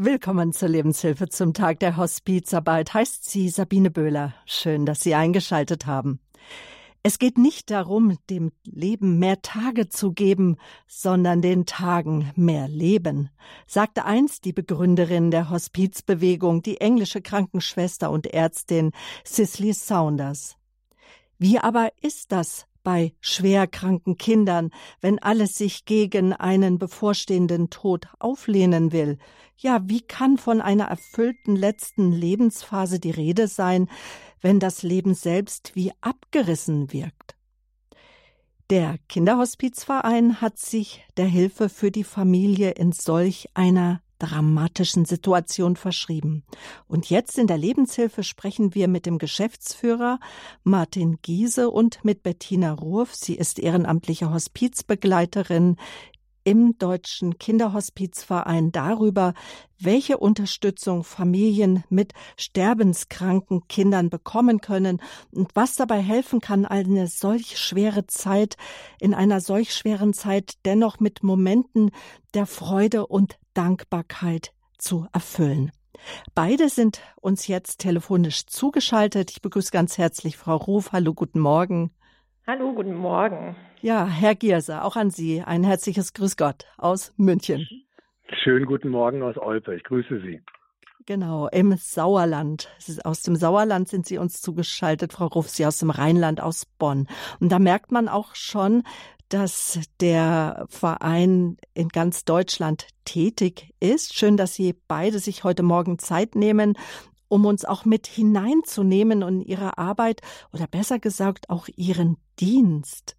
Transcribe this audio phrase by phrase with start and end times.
[0.00, 4.32] Willkommen zur Lebenshilfe zum Tag der Hospizarbeit, heißt sie Sabine Böhler.
[4.46, 6.20] Schön, dass Sie eingeschaltet haben.
[7.02, 10.56] Es geht nicht darum, dem Leben mehr Tage zu geben,
[10.86, 13.30] sondern den Tagen mehr Leben,
[13.66, 18.92] sagte einst die Begründerin der Hospizbewegung, die englische Krankenschwester und Ärztin
[19.26, 20.56] Cicely Saunders.
[21.38, 24.70] Wie aber ist das bei schwerkranken Kindern,
[25.00, 29.18] wenn alles sich gegen einen bevorstehenden Tod auflehnen will?
[29.56, 33.88] Ja, wie kann von einer erfüllten letzten Lebensphase die Rede sein,
[34.40, 37.36] wenn das Leben selbst wie abgerissen wirkt?
[38.70, 46.44] Der Kinderhospizverein hat sich der Hilfe für die Familie in solch einer dramatischen Situation verschrieben.
[46.86, 50.18] Und jetzt in der Lebenshilfe sprechen wir mit dem Geschäftsführer
[50.64, 53.14] Martin Giese und mit Bettina Rurf.
[53.14, 55.76] Sie ist ehrenamtliche Hospizbegleiterin
[56.48, 59.34] im Deutschen Kinderhospizverein darüber,
[59.78, 67.58] welche Unterstützung Familien mit sterbenskranken Kindern bekommen können und was dabei helfen kann, eine solch
[67.58, 68.56] schwere Zeit,
[68.98, 71.90] in einer solch schweren Zeit dennoch mit Momenten
[72.32, 75.70] der Freude und Dankbarkeit zu erfüllen.
[76.34, 79.32] Beide sind uns jetzt telefonisch zugeschaltet.
[79.32, 80.92] Ich begrüße ganz herzlich Frau Ruf.
[80.92, 81.90] Hallo, guten Morgen.
[82.48, 83.56] Hallo, guten Morgen.
[83.82, 87.68] Ja, Herr Gierse, auch an Sie ein herzliches Grüß Gott aus München.
[88.42, 89.74] Schönen guten Morgen aus Olpe.
[89.74, 90.40] Ich grüße Sie.
[91.04, 92.70] Genau, im Sauerland.
[93.04, 97.06] Aus dem Sauerland sind Sie uns zugeschaltet, Frau Ruff, Sie aus dem Rheinland, aus Bonn.
[97.38, 98.82] Und da merkt man auch schon,
[99.28, 104.14] dass der Verein in ganz Deutschland tätig ist.
[104.14, 106.78] Schön, dass Sie beide sich heute Morgen Zeit nehmen
[107.28, 113.16] um uns auch mit hineinzunehmen in ihre Arbeit oder besser gesagt auch ihren Dienst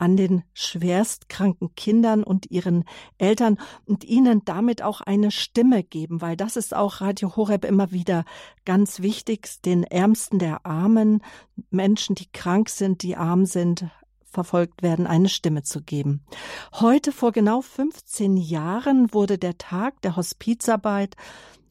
[0.00, 2.84] an den schwerstkranken Kindern und ihren
[3.18, 7.92] Eltern und ihnen damit auch eine Stimme geben, weil das ist auch Radio Horeb immer
[7.92, 8.24] wieder
[8.64, 11.22] ganz wichtig, den Ärmsten der Armen,
[11.70, 13.84] Menschen, die krank sind, die arm sind,
[14.24, 16.24] verfolgt werden, eine Stimme zu geben.
[16.72, 21.14] Heute vor genau 15 Jahren wurde der Tag der Hospizarbeit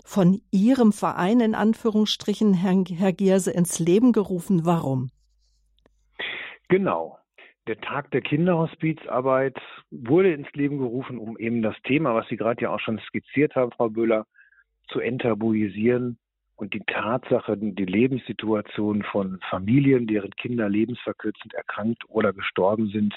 [0.09, 4.65] von Ihrem Verein in Anführungsstrichen, Herr, Herr Gierse, ins Leben gerufen.
[4.65, 5.11] Warum?
[6.67, 7.19] Genau.
[7.67, 9.59] Der Tag der Kinderhospizarbeit
[9.91, 13.55] wurde ins Leben gerufen, um eben das Thema, was Sie gerade ja auch schon skizziert
[13.55, 14.25] haben, Frau Böhler,
[14.87, 16.17] zu enttabuisieren
[16.55, 23.13] und die Tatsache, die Lebenssituation von Familien, deren Kinder lebensverkürzend erkrankt oder gestorben sind,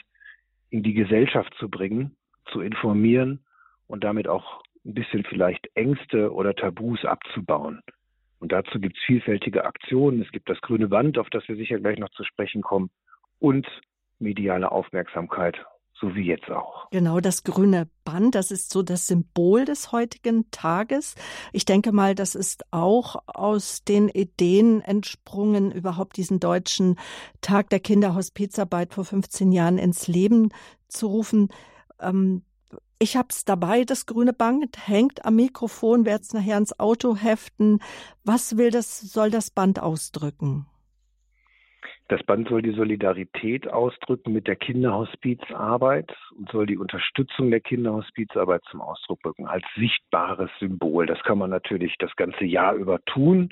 [0.69, 2.14] in die Gesellschaft zu bringen,
[2.53, 3.41] zu informieren
[3.86, 7.81] und damit auch ein bisschen vielleicht Ängste oder Tabus abzubauen.
[8.41, 10.20] Und dazu gibt es vielfältige Aktionen.
[10.20, 12.91] Es gibt das grüne Band, auf das wir sicher gleich noch zu sprechen kommen,
[13.38, 13.66] und
[14.19, 15.56] mediale Aufmerksamkeit,
[15.94, 16.91] so wie jetzt auch.
[16.91, 21.15] Genau, das grüne Band, das ist so das Symbol des heutigen Tages.
[21.53, 26.97] Ich denke mal, das ist auch aus den Ideen entsprungen, überhaupt diesen deutschen
[27.41, 30.50] Tag der Kinderhospizarbeit vor 15 Jahren ins Leben
[30.88, 31.48] zu rufen.
[32.00, 32.42] Ähm,
[33.03, 37.17] ich habe es dabei, das grüne Band hängt am Mikrofon, werde es nachher ins Auto
[37.17, 37.81] heften.
[38.25, 40.67] Was will das, soll das Band ausdrücken?
[42.09, 48.63] Das Band soll die Solidarität ausdrücken mit der Kinderhospizarbeit und soll die Unterstützung der Kinderhospizarbeit
[48.71, 51.07] zum Ausdruck bringen, als sichtbares Symbol.
[51.07, 53.49] Das kann man natürlich das ganze Jahr über tun,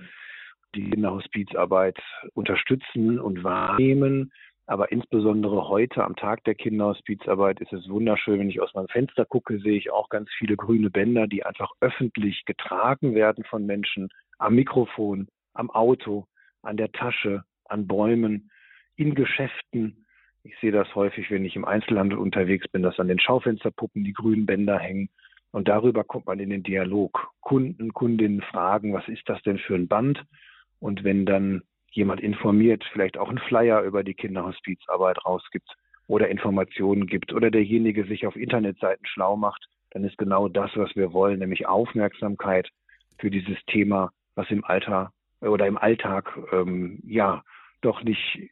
[0.76, 1.98] die Kinderhospizarbeit
[2.34, 4.32] unterstützen und wahrnehmen
[4.70, 9.24] aber insbesondere heute am Tag der Kinderhospizarbeit ist es wunderschön, wenn ich aus meinem Fenster
[9.24, 14.10] gucke, sehe ich auch ganz viele grüne Bänder, die einfach öffentlich getragen werden von Menschen
[14.38, 16.26] am Mikrofon, am Auto,
[16.62, 18.48] an der Tasche, an Bäumen,
[18.94, 20.06] in Geschäften.
[20.44, 24.12] Ich sehe das häufig, wenn ich im Einzelhandel unterwegs bin, dass an den Schaufensterpuppen die
[24.12, 25.08] grünen Bänder hängen.
[25.50, 27.32] Und darüber kommt man in den Dialog.
[27.40, 30.24] Kunden, Kundinnen fragen, was ist das denn für ein Band?
[30.78, 35.68] Und wenn dann jemand informiert, vielleicht auch einen Flyer über die Kinderhospizarbeit rausgibt
[36.06, 40.94] oder Informationen gibt oder derjenige sich auf Internetseiten schlau macht, dann ist genau das, was
[40.94, 42.68] wir wollen, nämlich Aufmerksamkeit
[43.18, 47.42] für dieses Thema, was im Alter oder im Alltag ähm, ja
[47.80, 48.50] doch nicht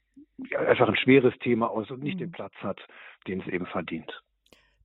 [0.57, 2.21] einfach ein schweres Thema aus und nicht mhm.
[2.21, 2.81] den Platz hat,
[3.27, 4.23] den es eben verdient.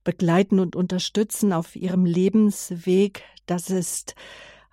[0.02, 4.14] Begleiten und unterstützen auf ihrem Lebensweg, das ist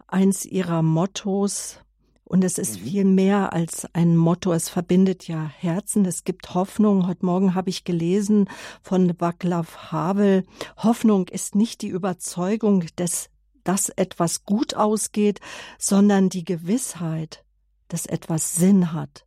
[0.08, 1.84] eins ihrer Mottos.
[2.32, 2.86] Und es ist mhm.
[2.86, 4.54] viel mehr als ein Motto.
[4.54, 6.06] Es verbindet ja Herzen.
[6.06, 7.06] Es gibt Hoffnung.
[7.06, 8.50] Heute Morgen habe ich gelesen
[8.82, 10.46] von Václav Havel.
[10.78, 13.30] Hoffnung ist nicht die Überzeugung, dass,
[13.66, 15.42] dass etwas gut ausgeht,
[15.78, 17.44] sondern die Gewissheit,
[17.90, 19.26] dass etwas Sinn hat.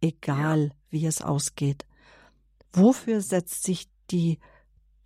[0.00, 0.74] Egal, ja.
[0.88, 1.84] wie es ausgeht.
[2.72, 4.38] Wofür setzt sich die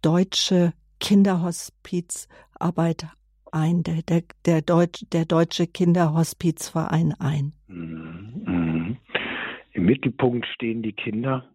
[0.02, 3.08] deutsche Kinderhospizarbeit
[3.52, 7.52] ein, der, der, der, Deutsch, der Deutsche Kinderhospizverein ein?
[7.66, 8.96] Mhm.
[9.72, 11.48] Im Mittelpunkt stehen die Kinder,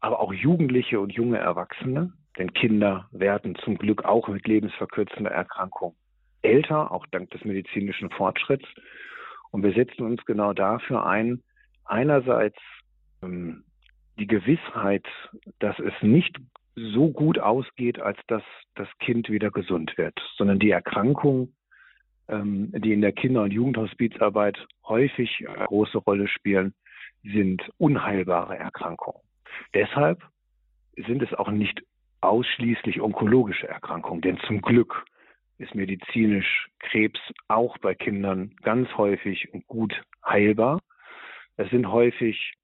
[0.00, 2.12] aber auch Jugendliche und junge Erwachsene.
[2.36, 5.94] Denn Kinder werden zum Glück auch mit lebensverkürzender Erkrankung
[6.42, 8.66] älter, auch dank des medizinischen Fortschritts.
[9.50, 11.42] Und wir setzen uns genau dafür ein,
[11.84, 12.58] einerseits
[13.22, 13.64] ähm,
[14.18, 15.06] die Gewissheit,
[15.58, 16.36] dass es nicht
[16.92, 18.42] so gut ausgeht, als dass
[18.74, 21.54] das Kind wieder gesund wird, sondern die Erkrankungen,
[22.28, 26.74] ähm, die in der Kinder- und Jugendhospizarbeit häufig eine große Rolle spielen,
[27.22, 29.20] sind unheilbare Erkrankungen.
[29.74, 30.22] Deshalb
[30.96, 31.82] sind es auch nicht
[32.20, 35.04] ausschließlich onkologische Erkrankungen, denn zum Glück
[35.58, 40.80] ist medizinisch Krebs auch bei Kindern ganz häufig und gut heilbar.
[41.56, 42.54] Es sind häufig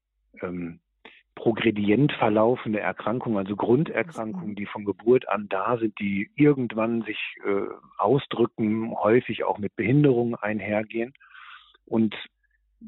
[0.42, 0.80] ähm,
[1.34, 7.66] progredient verlaufende Erkrankungen, also Grunderkrankungen, die von Geburt an da sind, die irgendwann sich äh,
[7.98, 11.12] ausdrücken, häufig auch mit Behinderungen einhergehen.
[11.86, 12.14] Und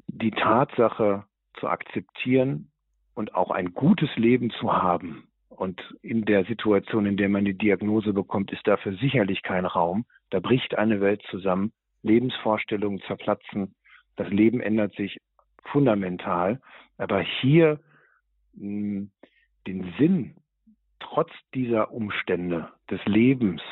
[0.07, 1.25] die Tatsache
[1.59, 2.71] zu akzeptieren
[3.15, 5.27] und auch ein gutes Leben zu haben,
[5.57, 10.05] und in der Situation, in der man die Diagnose bekommt, ist dafür sicherlich kein Raum.
[10.31, 11.73] Da bricht eine Welt zusammen,
[12.03, 13.75] Lebensvorstellungen zerplatzen,
[14.17, 15.19] das Leben ändert sich
[15.65, 16.61] fundamental.
[16.99, 17.81] Aber hier
[18.57, 20.35] den Sinn
[21.01, 23.63] trotz dieser Umstände des Lebens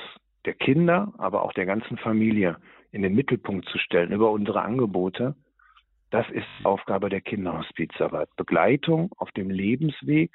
[0.44, 2.58] der Kinder, aber auch der ganzen Familie
[2.92, 5.34] in den Mittelpunkt zu stellen über unsere Angebote,
[6.10, 8.28] das ist Aufgabe der Kinderhospizarbeit.
[8.36, 10.30] Begleitung auf dem Lebensweg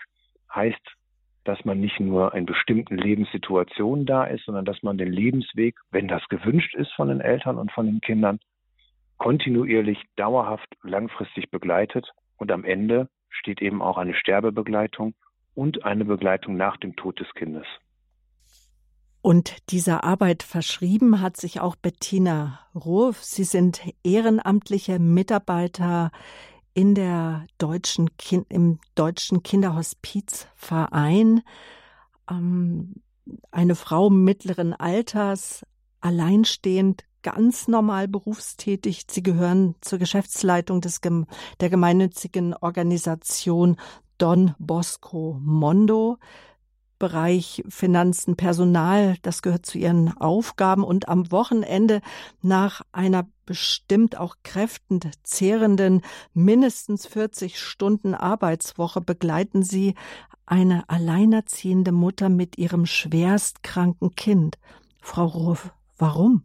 [0.54, 0.82] heißt,
[1.46, 6.08] dass man nicht nur in bestimmten Lebenssituationen da ist, sondern dass man den Lebensweg, wenn
[6.08, 8.40] das gewünscht ist von den Eltern und von den Kindern,
[9.18, 15.14] kontinuierlich, dauerhaft, langfristig begleitet und am Ende steht eben auch eine Sterbebegleitung
[15.56, 17.66] und eine Begleitung nach dem Tod des Kindes.
[19.22, 23.22] Und dieser Arbeit verschrieben hat sich auch Bettina Ruf.
[23.24, 26.12] Sie sind ehrenamtliche Mitarbeiter
[26.74, 31.42] in der deutschen kind, im deutschen Kinderhospizverein.
[32.32, 32.96] Ähm,
[33.52, 35.66] eine Frau mittleren Alters,
[36.00, 39.06] alleinstehend, ganz normal berufstätig.
[39.10, 41.02] Sie gehören zur Geschäftsleitung des,
[41.60, 43.78] der gemeinnützigen Organisation
[44.18, 46.18] Don Bosco Mondo.
[47.00, 50.84] Bereich Finanzen, Personal, das gehört zu ihren Aufgaben.
[50.84, 52.02] Und am Wochenende
[52.42, 56.02] nach einer bestimmt auch kräftend zehrenden
[56.34, 59.96] mindestens 40 Stunden Arbeitswoche begleiten sie
[60.46, 64.60] eine alleinerziehende Mutter mit ihrem schwerstkranken Kind.
[65.02, 66.44] Frau Ruf, warum?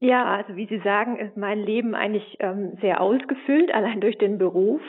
[0.00, 4.38] Ja, also wie Sie sagen, ist mein Leben eigentlich ähm, sehr ausgefüllt, allein durch den
[4.38, 4.80] Beruf.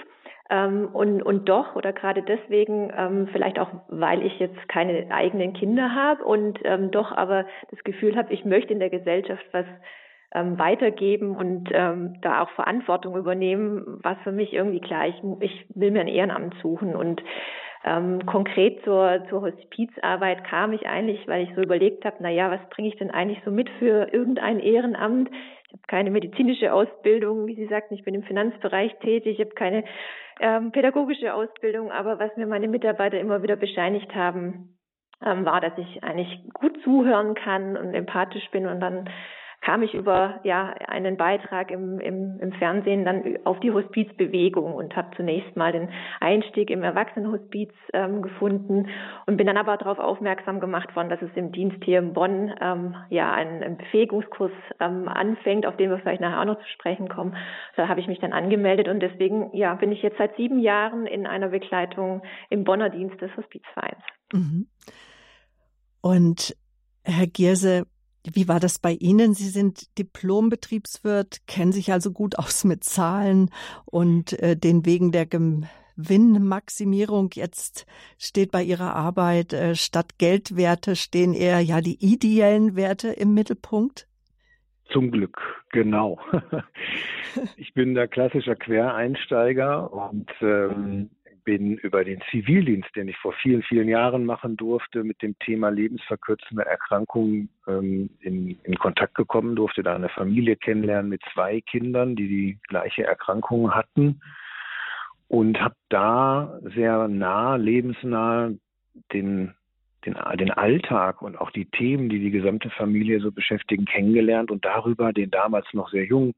[0.51, 5.53] Ähm, und, und doch oder gerade deswegen, ähm, vielleicht auch, weil ich jetzt keine eigenen
[5.53, 9.65] Kinder habe und ähm, doch aber das Gefühl habe, ich möchte in der Gesellschaft was
[10.33, 15.65] ähm, weitergeben und ähm, da auch Verantwortung übernehmen, was für mich irgendwie klar, ich, ich
[15.75, 17.21] will mir ein Ehrenamt suchen und
[17.85, 22.51] ähm, konkret zur, zur Hospizarbeit kam ich eigentlich, weil ich so überlegt habe, na ja,
[22.51, 25.29] was bringe ich denn eigentlich so mit für irgendein Ehrenamt?
[25.67, 29.55] Ich habe keine medizinische Ausbildung, wie Sie sagten, ich bin im Finanzbereich tätig, ich habe
[29.55, 29.83] keine
[30.41, 34.77] ähm, pädagogische Ausbildung, aber was mir meine Mitarbeiter immer wieder bescheinigt haben,
[35.23, 39.09] ähm, war, dass ich eigentlich gut zuhören kann und empathisch bin und dann
[39.61, 44.95] kam ich über ja einen Beitrag im, im, im Fernsehen dann auf die Hospizbewegung und
[44.95, 45.89] habe zunächst mal den
[46.19, 48.87] Einstieg im Erwachsenenhospiz ähm, gefunden
[49.25, 52.53] und bin dann aber darauf aufmerksam gemacht worden, dass es im Dienst hier in Bonn
[52.61, 56.69] ähm, ja einen, einen Befähigungskurs ähm, anfängt, auf den wir vielleicht nachher auch noch zu
[56.69, 57.35] sprechen kommen.
[57.75, 61.05] Da habe ich mich dann angemeldet und deswegen ja bin ich jetzt seit sieben Jahren
[61.05, 64.01] in einer Begleitung im Bonner Dienst des Hospizvereins.
[64.31, 64.67] Mhm.
[66.01, 66.55] Und
[67.03, 67.85] Herr Gierse,
[68.25, 69.33] wie war das bei Ihnen?
[69.33, 73.49] Sie sind Diplombetriebswirt, kennen sich also gut aus mit Zahlen
[73.85, 77.31] und äh, den Wegen der Gewinnmaximierung.
[77.33, 77.85] Jetzt
[78.17, 84.07] steht bei Ihrer Arbeit äh, statt Geldwerte stehen eher ja die ideellen Werte im Mittelpunkt.
[84.91, 85.39] Zum Glück,
[85.71, 86.19] genau.
[87.57, 91.11] ich bin der klassischer Quereinsteiger und ähm,
[91.49, 95.69] bin über den Zivildienst, den ich vor vielen, vielen Jahren machen durfte, mit dem Thema
[95.69, 102.15] lebensverkürzende Erkrankungen ähm, in, in Kontakt gekommen, durfte da eine Familie kennenlernen mit zwei Kindern,
[102.15, 104.21] die die gleiche Erkrankung hatten.
[105.27, 108.51] Und habe da sehr nah, lebensnah
[109.11, 109.55] den,
[110.05, 114.65] den, den Alltag und auch die Themen, die die gesamte Familie so beschäftigen, kennengelernt und
[114.65, 116.35] darüber den damals noch sehr jungen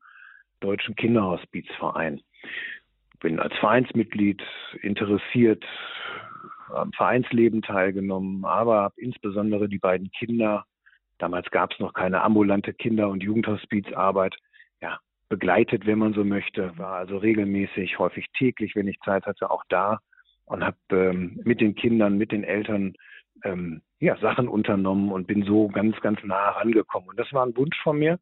[0.62, 2.22] Deutschen Kinderhospizverein
[3.22, 4.42] bin als Vereinsmitglied
[4.82, 5.64] interessiert
[6.74, 10.66] am Vereinsleben teilgenommen, aber habe insbesondere die beiden Kinder
[11.22, 14.36] Damals gab es noch keine ambulante Kinder- und Jugendhospizarbeit.
[14.82, 15.00] Ja,
[15.30, 19.64] begleitet, wenn man so möchte, war also regelmäßig, häufig täglich, wenn ich Zeit hatte, auch
[19.70, 20.00] da
[20.46, 22.96] und habe ähm, mit den Kindern, mit den Eltern
[23.44, 27.10] ähm, ja, Sachen unternommen und bin so ganz, ganz nah herangekommen.
[27.10, 28.18] Und das war ein Wunsch von mir,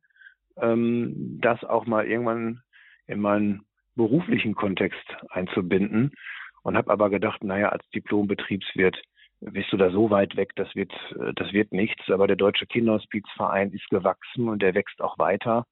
[0.57, 2.61] ähm, das auch mal irgendwann
[3.07, 3.63] in meinen
[3.99, 6.13] beruflichen Kontext einzubinden
[6.63, 8.97] und habe aber gedacht, naja, als Diplombetriebswirt
[9.41, 10.91] bist du da so weit weg, das wird,
[11.35, 12.09] das wird nichts.
[12.09, 15.65] Aber der Deutsche Kinderhospizverein ist gewachsen und der wächst auch weiter.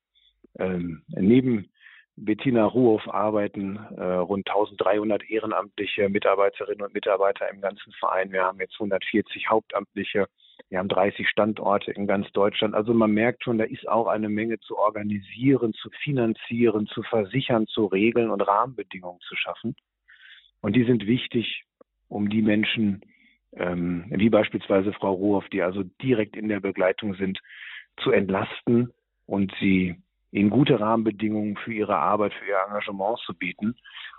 [0.59, 1.69] Ähm, neben
[2.17, 8.31] Bettina Ruhoff arbeiten äh, rund 1300 ehrenamtliche Mitarbeiterinnen und Mitarbeiter im ganzen Verein.
[8.31, 10.27] Wir haben jetzt 140 Hauptamtliche.
[10.69, 12.75] Wir haben 30 Standorte in ganz Deutschland.
[12.75, 17.67] Also man merkt schon, da ist auch eine Menge zu organisieren, zu finanzieren, zu versichern,
[17.67, 19.75] zu regeln und Rahmenbedingungen zu schaffen.
[20.61, 21.63] Und die sind wichtig,
[22.09, 23.01] um die Menschen,
[23.53, 27.39] ähm, wie beispielsweise Frau Ruhoff, die also direkt in der Begleitung sind,
[27.97, 28.91] zu entlasten
[29.25, 29.95] und sie
[30.31, 33.75] ihnen gute Rahmenbedingungen für ihre Arbeit, für ihr Engagement zu bieten.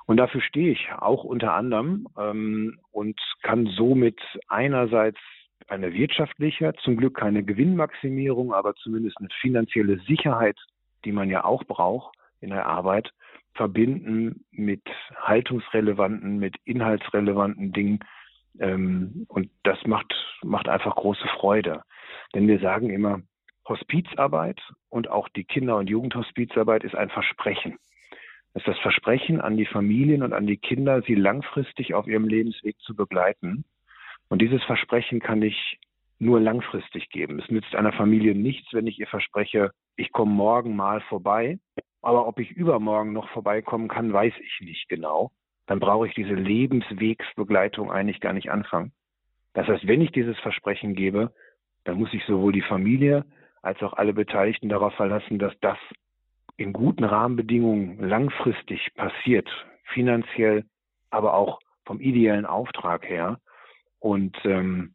[0.07, 4.18] Und dafür stehe ich auch unter anderem ähm, und kann somit
[4.49, 5.18] einerseits
[5.66, 10.56] eine wirtschaftliche, zum Glück keine Gewinnmaximierung, aber zumindest eine finanzielle Sicherheit,
[11.04, 13.12] die man ja auch braucht in der Arbeit,
[13.54, 14.82] verbinden mit
[15.16, 18.00] haltungsrelevanten, mit inhaltsrelevanten Dingen.
[18.60, 21.82] Ähm, und das macht, macht einfach große Freude.
[22.34, 23.20] Denn wir sagen immer,
[23.68, 27.78] Hospizarbeit und auch die Kinder- und Jugendhospizarbeit ist ein Versprechen.
[28.54, 32.26] Es ist das Versprechen an die Familien und an die Kinder, sie langfristig auf ihrem
[32.26, 33.64] Lebensweg zu begleiten.
[34.28, 35.78] Und dieses Versprechen kann ich
[36.18, 37.38] nur langfristig geben.
[37.38, 41.58] Es nützt einer Familie nichts, wenn ich ihr verspreche, ich komme morgen mal vorbei.
[42.02, 45.30] Aber ob ich übermorgen noch vorbeikommen kann, weiß ich nicht genau.
[45.66, 48.92] Dann brauche ich diese Lebenswegsbegleitung eigentlich gar nicht anfangen.
[49.54, 51.32] Das heißt, wenn ich dieses Versprechen gebe,
[51.85, 53.25] dann muss ich sowohl die Familie
[53.62, 55.78] als auch alle Beteiligten darauf verlassen, dass das
[56.56, 59.49] in guten Rahmenbedingungen langfristig passiert,
[59.92, 60.64] finanziell,
[61.11, 63.38] aber auch vom ideellen Auftrag her.
[64.00, 64.94] Und ähm,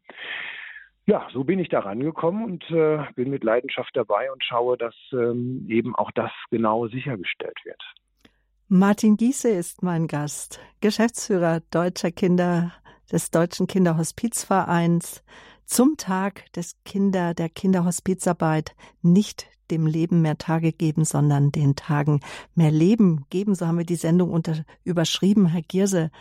[1.06, 4.96] ja, so bin ich da rangekommen und äh, bin mit Leidenschaft dabei und schaue, dass
[5.12, 7.82] ähm, eben auch das genau sichergestellt wird.
[8.70, 12.72] Martin Giese ist mein Gast, Geschäftsführer Deutscher Kinder
[13.12, 15.24] des Deutschen Kinderhospizvereins
[15.66, 22.22] zum Tag des Kinder, der Kinderhospizarbeit nicht dem Leben mehr Tage geben, sondern den Tagen
[22.56, 23.56] mehr Leben geben.
[23.56, 25.48] So haben wir die Sendung unter, überschrieben.
[25.48, 26.12] Herr Gierse,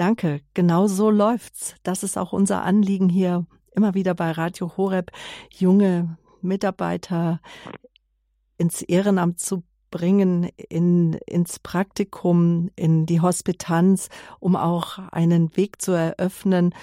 [0.00, 0.40] danke.
[0.54, 1.74] Genau so läuft's.
[1.82, 5.12] Das ist auch unser Anliegen hier immer wieder bei Radio Horeb,
[5.50, 7.40] junge Mitarbeiter
[8.56, 15.92] ins Ehrenamt zu bringen, in, ins Praktikum, in die Hospitanz, um auch einen Weg zu
[15.92, 16.74] eröffnen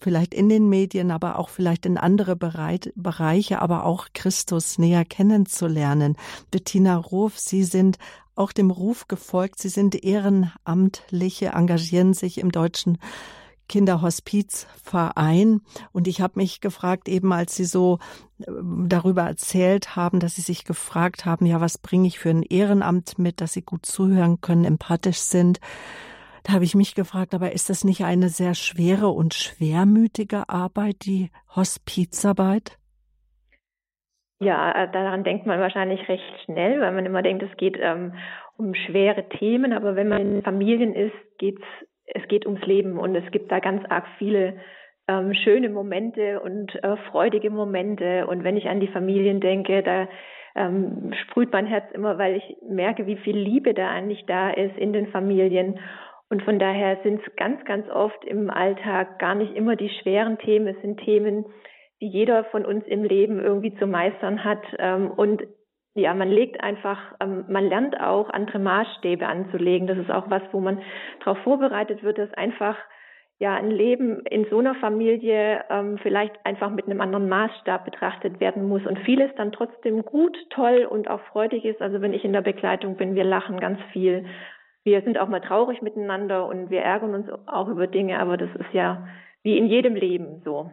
[0.00, 6.16] vielleicht in den Medien, aber auch vielleicht in andere Bereiche, aber auch Christus näher kennenzulernen.
[6.52, 7.98] Bettina Ruf, Sie sind
[8.38, 9.58] auch dem Ruf gefolgt.
[9.58, 12.98] Sie sind Ehrenamtliche, engagieren sich im Deutschen
[13.68, 15.60] Kinderhospizverein.
[15.92, 17.98] Und ich habe mich gefragt, eben als Sie so
[18.40, 18.44] äh,
[18.86, 23.18] darüber erzählt haben, dass Sie sich gefragt haben, ja, was bringe ich für ein Ehrenamt
[23.18, 25.60] mit, dass Sie gut zuhören können, empathisch sind.
[26.42, 31.04] Da habe ich mich gefragt, aber ist das nicht eine sehr schwere und schwermütige Arbeit,
[31.04, 32.78] die Hospizarbeit?
[34.40, 38.14] Ja, äh, daran denkt man wahrscheinlich recht schnell, weil man immer denkt, es geht ähm,
[38.56, 41.62] um schwere Themen, aber wenn man in Familien ist, geht's,
[42.06, 44.54] es geht ums Leben und es gibt da ganz arg viele
[45.08, 48.26] ähm, schöne Momente und äh, freudige Momente.
[48.26, 50.06] Und wenn ich an die Familien denke, da
[50.54, 54.76] ähm, sprüht mein Herz immer, weil ich merke, wie viel Liebe da eigentlich da ist
[54.76, 55.80] in den Familien.
[56.30, 60.38] Und von daher sind es ganz, ganz oft im Alltag gar nicht immer die schweren
[60.38, 60.68] Themen.
[60.68, 61.46] Es sind Themen,
[62.00, 64.62] die jeder von uns im Leben irgendwie zu meistern hat.
[64.78, 65.42] Ähm, und
[65.94, 69.88] ja, man legt einfach, ähm, man lernt auch andere Maßstäbe anzulegen.
[69.88, 70.80] Das ist auch was, wo man
[71.24, 72.76] darauf vorbereitet wird, dass einfach
[73.40, 78.40] ja ein Leben in so einer Familie ähm, vielleicht einfach mit einem anderen Maßstab betrachtet
[78.40, 81.80] werden muss und vieles dann trotzdem gut, toll und auch freudig ist.
[81.80, 84.24] Also wenn ich in der Begleitung bin, wir lachen ganz viel
[84.88, 88.48] wir sind auch mal traurig miteinander und wir ärgern uns auch über Dinge, aber das
[88.54, 89.06] ist ja
[89.42, 90.70] wie in jedem Leben so.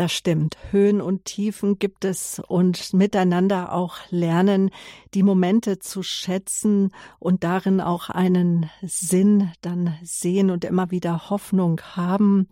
[0.00, 0.56] Das stimmt.
[0.70, 4.70] Höhen und Tiefen gibt es und miteinander auch lernen,
[5.12, 11.82] die Momente zu schätzen und darin auch einen Sinn dann sehen und immer wieder Hoffnung
[11.82, 12.48] haben.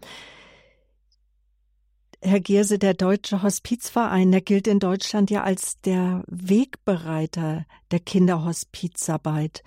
[2.20, 9.62] Herr Gierse, der Deutsche Hospizverein, der gilt in Deutschland ja als der Wegbereiter der Kinderhospizarbeit.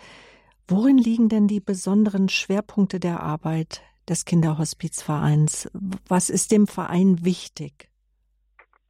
[0.67, 5.70] Worin liegen denn die besonderen Schwerpunkte der Arbeit des Kinderhospizvereins?
[6.08, 7.89] Was ist dem Verein wichtig?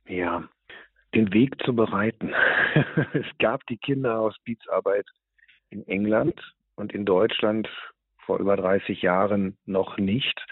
[0.08, 0.44] Ja,
[1.13, 2.34] den Weg zu bereiten.
[3.13, 5.06] es gab die Kinderhospizarbeit
[5.70, 6.39] in England
[6.75, 7.70] und in Deutschland
[8.25, 10.46] vor über 30 Jahren noch nicht.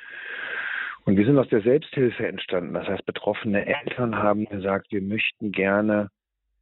[1.06, 2.74] Und wir sind aus der Selbsthilfe entstanden.
[2.74, 6.10] Das heißt, betroffene Eltern haben gesagt, wir möchten gerne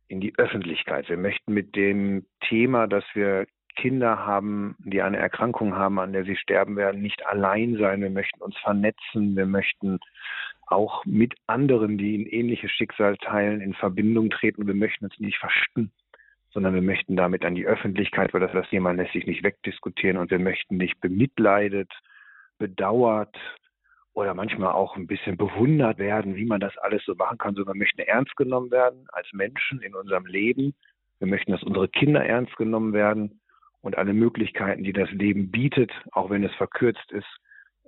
[0.07, 1.09] in die Öffentlichkeit.
[1.09, 3.45] Wir möchten mit dem Thema, dass wir
[3.77, 8.01] Kinder haben, die eine Erkrankung haben, an der sie sterben werden, nicht allein sein.
[8.01, 9.35] Wir möchten uns vernetzen.
[9.35, 9.99] Wir möchten
[10.65, 14.67] auch mit anderen, die ein ähnliches Schicksal teilen, in Verbindung treten.
[14.67, 15.91] Wir möchten uns nicht verstecken,
[16.51, 20.17] sondern wir möchten damit an die Öffentlichkeit, weil das, das Thema lässt sich nicht wegdiskutieren
[20.17, 21.91] und wir möchten nicht bemitleidet,
[22.57, 23.37] bedauert,
[24.17, 27.75] oder manchmal auch ein bisschen bewundert werden, wie man das alles so machen kann, sondern
[27.75, 30.73] wir möchten ernst genommen werden als Menschen in unserem Leben.
[31.19, 33.39] Wir möchten, dass unsere Kinder ernst genommen werden
[33.81, 37.27] und alle Möglichkeiten, die das Leben bietet, auch wenn es verkürzt ist,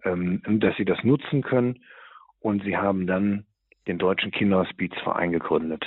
[0.04, 1.84] ähm, dass sie das nutzen können.
[2.40, 3.46] Und sie haben dann
[3.88, 5.84] den Deutschen Kinderhospizverein gegründet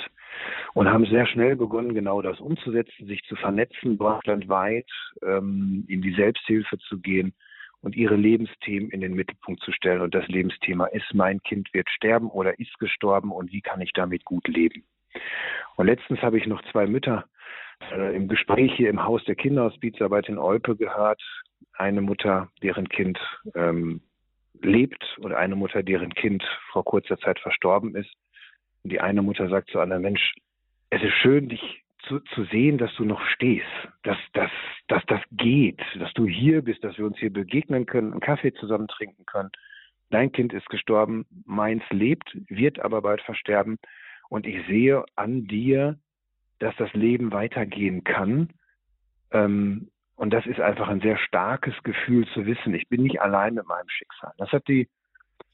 [0.73, 4.89] und haben sehr schnell begonnen, genau das umzusetzen, sich zu vernetzen, deutschlandweit
[5.23, 7.33] ähm, in die Selbsthilfe zu gehen
[7.81, 10.01] und ihre Lebensthemen in den Mittelpunkt zu stellen.
[10.01, 13.93] Und das Lebensthema ist, mein Kind wird sterben oder ist gestorben und wie kann ich
[13.93, 14.83] damit gut leben.
[15.75, 17.25] Und letztens habe ich noch zwei Mütter
[17.91, 21.21] äh, im Gespräch hier im Haus der Kinderhospizarbeit in Olpe gehört.
[21.73, 23.19] Eine Mutter, deren Kind
[23.55, 24.01] ähm,
[24.61, 28.11] lebt und eine Mutter, deren Kind vor kurzer Zeit verstorben ist.
[28.83, 30.33] Und die eine Mutter sagt zu einer Mensch,
[30.89, 33.65] es ist schön, dich zu, zu sehen, dass du noch stehst,
[34.03, 34.51] dass, dass,
[34.87, 38.53] dass das geht, dass du hier bist, dass wir uns hier begegnen können, einen Kaffee
[38.53, 39.51] zusammen trinken können.
[40.09, 43.79] Dein Kind ist gestorben, meins lebt, wird aber bald versterben.
[44.29, 45.97] Und ich sehe an dir,
[46.63, 48.49] dass das Leben weitergehen kann.
[49.31, 53.55] Ähm, und das ist einfach ein sehr starkes Gefühl zu wissen, ich bin nicht allein
[53.55, 54.31] mit meinem Schicksal.
[54.37, 54.87] Das hat die,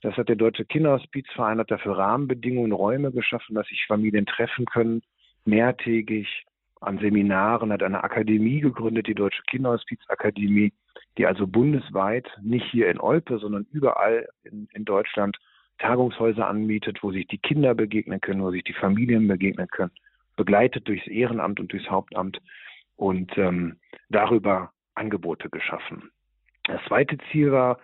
[0.01, 5.01] das hat der Deutsche Kinderhospizverein hat dafür Rahmenbedingungen, Räume geschaffen, dass sich Familien treffen können,
[5.46, 6.46] mehrtägig
[6.80, 10.74] an Seminaren, hat eine Akademie gegründet, die Deutsche Kinderhospizakademie,
[11.18, 15.38] die also bundesweit, nicht hier in Olpe, sondern überall in, in Deutschland
[15.79, 19.92] Tagungshäuser anmietet, wo sich die Kinder begegnen können, wo sich die Familien begegnen können,
[20.40, 22.40] begleitet durchs Ehrenamt und durchs Hauptamt
[22.96, 26.10] und ähm, darüber Angebote geschaffen.
[26.64, 27.78] Das zweite Ziel war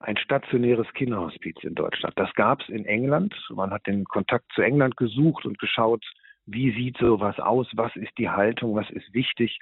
[0.00, 2.18] ein stationäres Kinderhospiz in Deutschland.
[2.18, 3.34] Das gab es in England.
[3.50, 6.02] Man hat den Kontakt zu England gesucht und geschaut,
[6.46, 9.58] wie sieht sowas aus, was ist die Haltung, was ist wichtig.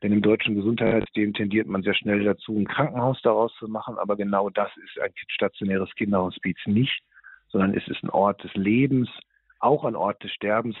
[0.00, 4.16] Denn im deutschen Gesundheitssystem tendiert man sehr schnell dazu, ein Krankenhaus daraus zu machen, aber
[4.16, 7.02] genau das ist ein stationäres Kinderhospiz nicht,
[7.48, 9.10] sondern es ist ein Ort des Lebens,
[9.58, 10.76] auch ein Ort des Sterbens.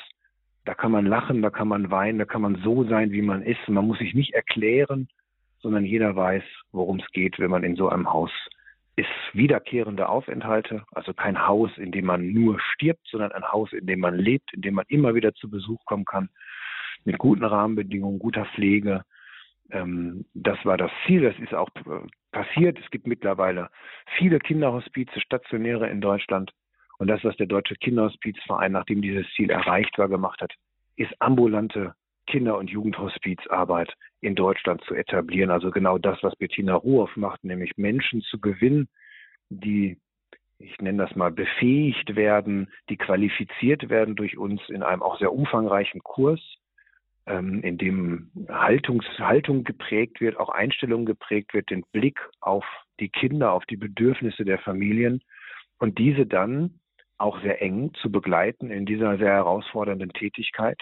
[0.64, 3.42] Da kann man lachen, da kann man weinen, da kann man so sein, wie man
[3.42, 3.68] ist.
[3.68, 5.08] Man muss sich nicht erklären,
[5.60, 8.30] sondern jeder weiß, worum es geht, wenn man in so einem Haus
[8.96, 13.86] ist wiederkehrende Aufenthalte, also kein Haus, in dem man nur stirbt, sondern ein Haus, in
[13.86, 16.28] dem man lebt, in dem man immer wieder zu Besuch kommen kann,
[17.04, 19.04] mit guten Rahmenbedingungen, guter Pflege.
[19.70, 22.78] Ähm, das war das Ziel, das ist auch äh, passiert.
[22.78, 23.70] Es gibt mittlerweile
[24.18, 26.52] viele Kinderhospize, stationäre in Deutschland.
[27.00, 30.52] Und das, was der Deutsche Kinderhospizverein, nachdem dieses Ziel erreicht war, gemacht hat,
[30.96, 31.94] ist ambulante
[32.26, 35.50] Kinder- und Jugendhospizarbeit in Deutschland zu etablieren.
[35.50, 38.86] Also genau das, was Bettina Ruhoff macht, nämlich Menschen zu gewinnen,
[39.48, 39.96] die,
[40.58, 45.32] ich nenne das mal, befähigt werden, die qualifiziert werden durch uns in einem auch sehr
[45.32, 46.40] umfangreichen Kurs,
[47.24, 52.66] ähm, in dem Haltungs, Haltung geprägt wird, auch Einstellung geprägt wird, den Blick auf
[53.00, 55.22] die Kinder, auf die Bedürfnisse der Familien
[55.78, 56.74] und diese dann
[57.20, 60.80] auch sehr eng zu begleiten in dieser sehr herausfordernden Tätigkeit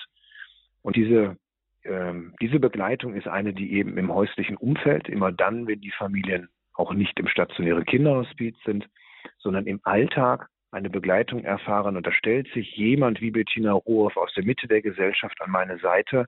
[0.82, 1.36] und diese,
[1.84, 6.48] ähm, diese Begleitung ist eine, die eben im häuslichen Umfeld, immer dann, wenn die Familien
[6.74, 8.88] auch nicht im stationären Kinderhospiz sind,
[9.38, 11.96] sondern im Alltag eine Begleitung erfahren.
[11.96, 15.78] Und da stellt sich jemand wie Bettina Rohoff aus der Mitte der Gesellschaft an meine
[15.78, 16.26] Seite,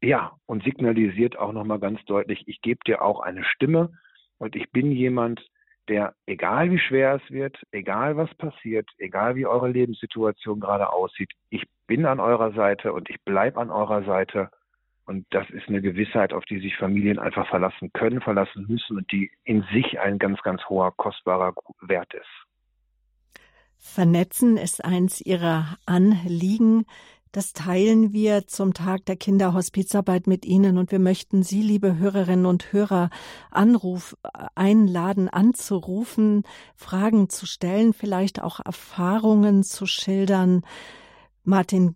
[0.00, 3.90] ja, und signalisiert auch nochmal ganz deutlich, ich gebe dir auch eine Stimme
[4.38, 5.44] und ich bin jemand,
[5.88, 11.32] der, egal wie schwer es wird, egal was passiert, egal wie eure Lebenssituation gerade aussieht,
[11.50, 14.50] ich bin an eurer Seite und ich bleibe an eurer Seite.
[15.06, 19.10] Und das ist eine Gewissheit, auf die sich Familien einfach verlassen können, verlassen müssen und
[19.10, 22.48] die in sich ein ganz, ganz hoher, kostbarer Wert ist.
[23.78, 26.84] Vernetzen ist eins Ihrer Anliegen.
[27.38, 32.46] Das teilen wir zum Tag der Kinderhospizarbeit mit Ihnen und wir möchten Sie, liebe Hörerinnen
[32.46, 33.10] und Hörer,
[33.52, 34.16] Anruf
[34.56, 36.42] einladen, anzurufen,
[36.74, 40.62] Fragen zu stellen, vielleicht auch Erfahrungen zu schildern.
[41.44, 41.94] Martin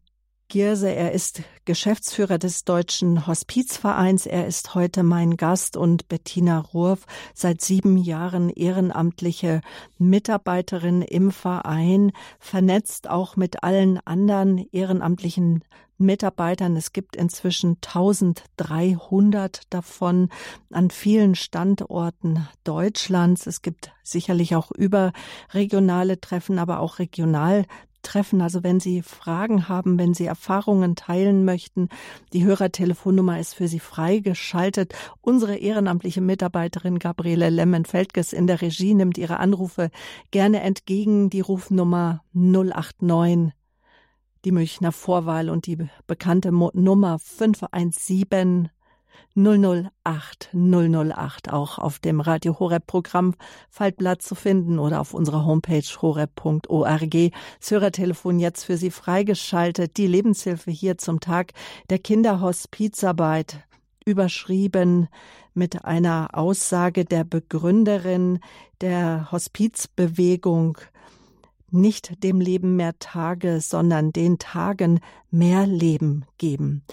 [0.52, 0.94] Gierse.
[0.94, 4.26] Er ist Geschäftsführer des Deutschen Hospizvereins.
[4.26, 9.62] Er ist heute mein Gast und Bettina Ruhrf, seit sieben Jahren ehrenamtliche
[9.96, 15.64] Mitarbeiterin im Verein, vernetzt auch mit allen anderen ehrenamtlichen
[15.96, 16.76] Mitarbeitern.
[16.76, 20.28] Es gibt inzwischen 1300 davon
[20.70, 23.46] an vielen Standorten Deutschlands.
[23.46, 27.64] Es gibt sicherlich auch überregionale Treffen, aber auch regional
[28.02, 28.40] treffen.
[28.42, 31.88] Also wenn Sie Fragen haben, wenn Sie Erfahrungen teilen möchten,
[32.32, 34.94] die Hörertelefonnummer ist für Sie freigeschaltet.
[35.20, 39.90] Unsere ehrenamtliche Mitarbeiterin Gabriele Lemmen-Feldges in der Regie nimmt Ihre Anrufe
[40.30, 41.30] gerne entgegen.
[41.30, 43.52] Die Rufnummer 089
[44.44, 48.70] die Münchner Vorwahl und die bekannte Nummer 517
[49.34, 53.34] 008 008 auch auf dem Radio Horeb Programm
[53.70, 57.32] Faltblatt zu finden oder auf unserer Homepage horeb.org.
[57.60, 59.96] Das Hörertelefon jetzt für Sie freigeschaltet.
[59.96, 61.52] Die Lebenshilfe hier zum Tag
[61.90, 63.64] der Kinderhospizarbeit
[64.04, 65.08] überschrieben
[65.54, 68.40] mit einer Aussage der Begründerin
[68.80, 70.78] der Hospizbewegung
[71.70, 76.84] nicht dem Leben mehr Tage, sondern den Tagen mehr Leben geben.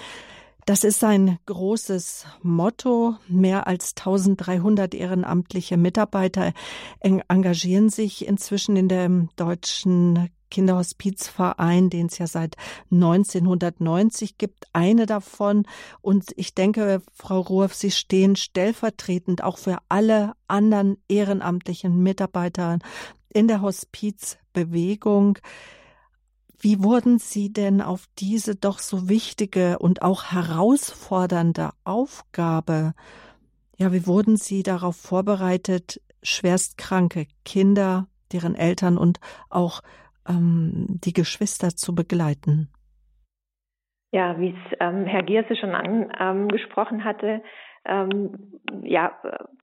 [0.70, 3.16] Das ist ein großes Motto.
[3.28, 6.54] Mehr als 1300 ehrenamtliche Mitarbeiter
[7.00, 12.56] engagieren sich inzwischen in dem deutschen Kinderhospizverein, den es ja seit
[12.92, 15.66] 1990 gibt, eine davon.
[16.02, 22.78] Und ich denke, Frau Ruhrf, Sie stehen stellvertretend auch für alle anderen ehrenamtlichen Mitarbeiter
[23.34, 25.40] in der Hospizbewegung.
[26.62, 32.94] Wie wurden Sie denn auf diese doch so wichtige und auch herausfordernde Aufgabe,
[33.78, 39.82] ja, wie wurden Sie darauf vorbereitet, schwerstkranke Kinder, deren Eltern und auch
[40.28, 41.14] ähm, die
[41.76, 42.70] zu begleiten?
[44.12, 47.42] Ja, wie es ähm, Herr Gierse schon angesprochen ähm, hatte,
[47.86, 48.32] ähm,
[48.84, 49.12] ja,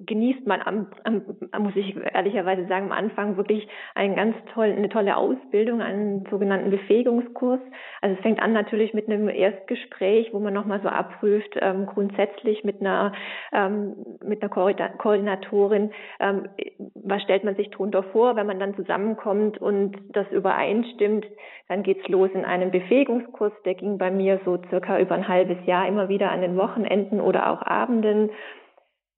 [0.00, 4.88] genießt man am, am, muss ich ehrlicherweise sagen, am Anfang wirklich einen ganz toll, eine
[4.88, 7.60] tolle Ausbildung, einen sogenannten Befähigungskurs.
[8.00, 12.64] Also es fängt an natürlich mit einem Erstgespräch, wo man nochmal so abprüft, ähm, grundsätzlich
[12.64, 13.12] mit einer,
[13.52, 16.48] ähm, mit einer Koordinatorin, ähm,
[16.94, 21.26] was stellt man sich darunter vor, wenn man dann zusammenkommt und das übereinstimmt,
[21.68, 25.58] dann geht's los in einem Befähigungskurs, der ging bei mir so circa über ein halbes
[25.66, 27.62] Jahr immer wieder an den Wochenenden oder auch
[28.06, 28.30] Abenden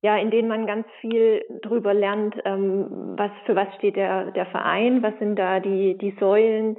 [0.01, 4.47] ja, in denen man ganz viel drüber lernt, ähm, was für was steht der, der
[4.47, 6.77] Verein, was sind da die, die Säulen,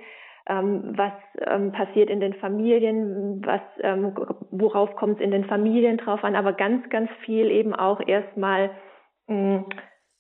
[0.47, 1.11] ähm, was
[1.45, 4.15] ähm, passiert in den Familien, was, ähm,
[4.51, 8.71] worauf kommt es in den Familien drauf an, aber ganz, ganz viel eben auch erstmal,
[9.27, 9.65] mh,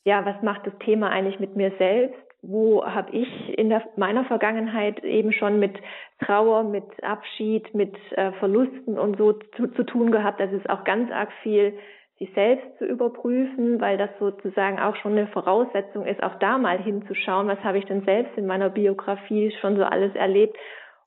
[0.03, 2.28] ja, was macht das Thema eigentlich mit mir selbst?
[2.41, 5.77] Wo habe ich in der, meiner Vergangenheit eben schon mit
[6.25, 10.39] Trauer, mit Abschied, mit äh, Verlusten und so zu, zu tun gehabt?
[10.39, 11.77] Das ist auch ganz arg viel
[12.19, 16.77] sich selbst zu überprüfen, weil das sozusagen auch schon eine Voraussetzung ist, auch da mal
[16.77, 20.57] hinzuschauen, was habe ich denn selbst in meiner Biografie schon so alles erlebt,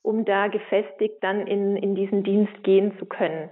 [0.01, 3.51] um da gefestigt dann in, in diesen Dienst gehen zu können.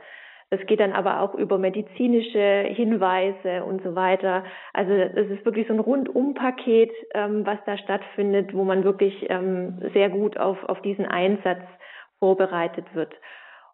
[0.50, 4.44] Es geht dann aber auch über medizinische Hinweise und so weiter.
[4.72, 9.80] Also es ist wirklich so ein Rundum-Paket, ähm, was da stattfindet, wo man wirklich ähm,
[9.94, 11.62] sehr gut auf, auf diesen Einsatz
[12.18, 13.14] vorbereitet wird.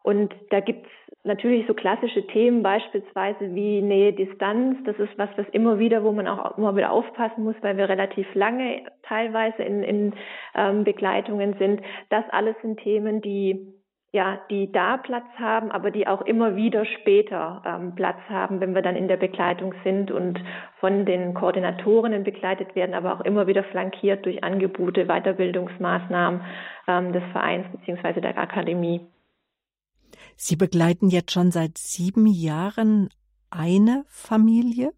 [0.02, 0.88] Und da gibt's
[1.24, 4.78] natürlich so klassische Themen, beispielsweise wie Nähe, Distanz.
[4.84, 7.88] Das ist was, was immer wieder, wo man auch immer wieder aufpassen muss, weil wir
[7.88, 10.14] relativ lange teilweise in, in
[10.54, 11.80] ähm, Begleitungen sind.
[12.10, 13.75] Das alles sind Themen, die
[14.16, 18.74] ja, die da Platz haben, aber die auch immer wieder später ähm, Platz haben, wenn
[18.74, 20.40] wir dann in der Begleitung sind und
[20.80, 26.40] von den Koordinatorinnen begleitet werden, aber auch immer wieder flankiert durch Angebote, Weiterbildungsmaßnahmen
[26.88, 29.02] ähm, des Vereins beziehungsweise der Akademie.
[30.34, 33.10] Sie begleiten jetzt schon seit sieben Jahren
[33.50, 34.92] eine Familie.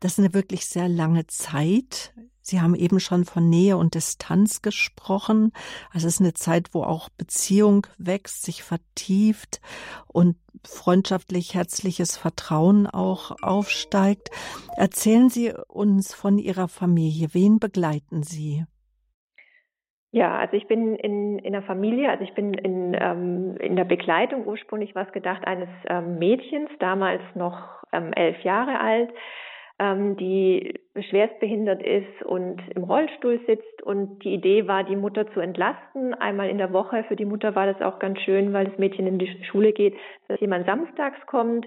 [0.00, 2.12] Das ist eine wirklich sehr lange Zeit.
[2.48, 5.52] Sie haben eben schon von Nähe und Distanz gesprochen.
[5.92, 9.60] Also es ist eine Zeit, wo auch Beziehung wächst, sich vertieft
[10.06, 14.30] und freundschaftlich herzliches Vertrauen auch aufsteigt.
[14.76, 17.28] Erzählen Sie uns von Ihrer Familie.
[17.32, 18.64] Wen begleiten Sie?
[20.10, 23.84] Ja, also ich bin in, in der Familie, also ich bin in, ähm, in der
[23.84, 29.10] Begleitung ursprünglich was gedacht eines ähm, Mädchens, damals noch ähm, elf Jahre alt,
[29.78, 33.82] ähm, die schwerstbehindert ist und im Rollstuhl sitzt.
[33.82, 37.04] Und die Idee war, die Mutter zu entlasten, einmal in der Woche.
[37.04, 39.94] Für die Mutter war das auch ganz schön, weil das Mädchen in die Schule geht,
[40.26, 41.66] dass jemand samstags kommt.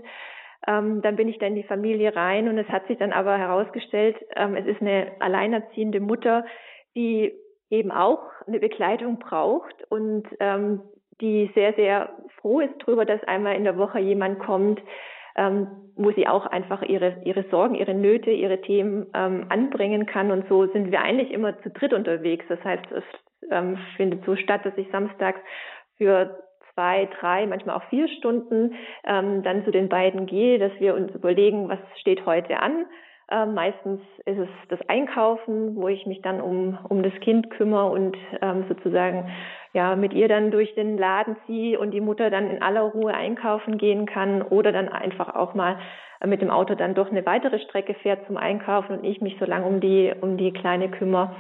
[0.68, 3.38] Ähm, dann bin ich da in die Familie rein und es hat sich dann aber
[3.38, 6.46] herausgestellt, ähm, es ist eine alleinerziehende Mutter,
[6.96, 7.34] die
[7.72, 10.82] eben auch eine Begleitung braucht und ähm,
[11.20, 12.10] die sehr, sehr
[12.42, 14.82] froh ist darüber, dass einmal in der Woche jemand kommt,
[15.36, 20.32] ähm, wo sie auch einfach ihre, ihre Sorgen, ihre Nöte, ihre Themen ähm, anbringen kann.
[20.32, 22.46] Und so sind wir eigentlich immer zu dritt unterwegs.
[22.50, 23.04] Das heißt, es
[23.50, 25.40] ähm, findet so statt, dass ich samstags
[25.98, 26.38] für
[26.74, 31.14] zwei, drei, manchmal auch vier Stunden ähm, dann zu den beiden gehe, dass wir uns
[31.14, 32.86] überlegen, was steht heute an.
[33.32, 37.90] Ähm, meistens ist es das Einkaufen, wo ich mich dann um, um das Kind kümmere
[37.90, 39.32] und ähm, sozusagen
[39.72, 43.14] ja mit ihr dann durch den Laden ziehe und die Mutter dann in aller Ruhe
[43.14, 45.80] einkaufen gehen kann oder dann einfach auch mal
[46.26, 49.46] mit dem Auto dann doch eine weitere Strecke fährt zum Einkaufen und ich mich so
[49.46, 51.34] lange um die um die kleine kümmere.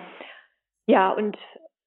[0.88, 1.38] Ja, und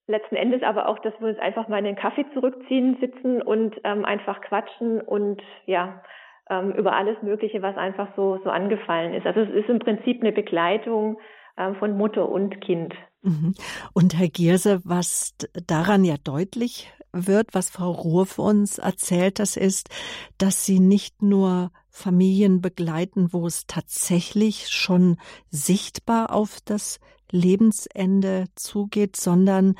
[0.07, 3.75] letzten Endes aber auch, dass wir uns einfach mal in den Kaffee zurückziehen, sitzen und
[3.85, 6.03] ähm, einfach quatschen und ja,
[6.51, 9.27] ähm, über alles Mögliche, was einfach so, so angefallen ist.
[9.27, 11.19] Also es ist im Prinzip eine Begleitung
[11.57, 12.95] ähm, von Mutter und Kind.
[13.23, 13.55] Mhm.
[13.93, 15.35] Und Herr Gierse, was
[15.67, 19.89] daran ja deutlich wird, was Frau Ruhr uns erzählt, das ist,
[20.37, 25.17] dass Sie nicht nur Familien begleiten, wo es tatsächlich schon
[25.49, 26.99] sichtbar auf das
[27.31, 29.77] Lebensende zugeht, sondern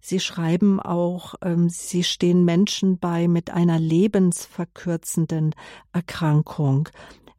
[0.00, 5.54] Sie schreiben auch, ähm, Sie stehen Menschen bei mit einer lebensverkürzenden
[5.92, 6.88] Erkrankung.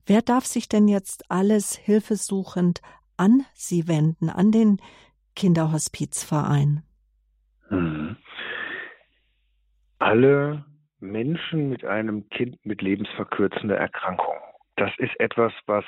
[0.05, 2.81] Wer darf sich denn jetzt alles hilfesuchend
[3.17, 4.77] an Sie wenden, an den
[5.35, 6.83] Kinderhospizverein?
[7.69, 8.17] Mhm.
[9.99, 10.65] Alle
[10.99, 14.35] Menschen mit einem Kind mit lebensverkürzender Erkrankung.
[14.75, 15.85] Das ist etwas, was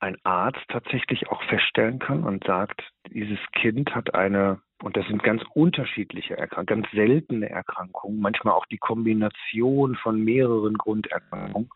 [0.00, 5.22] ein Arzt tatsächlich auch feststellen kann und sagt, dieses Kind hat eine, und das sind
[5.22, 11.70] ganz unterschiedliche Erkrankungen, ganz seltene Erkrankungen, manchmal auch die Kombination von mehreren Grunderkrankungen,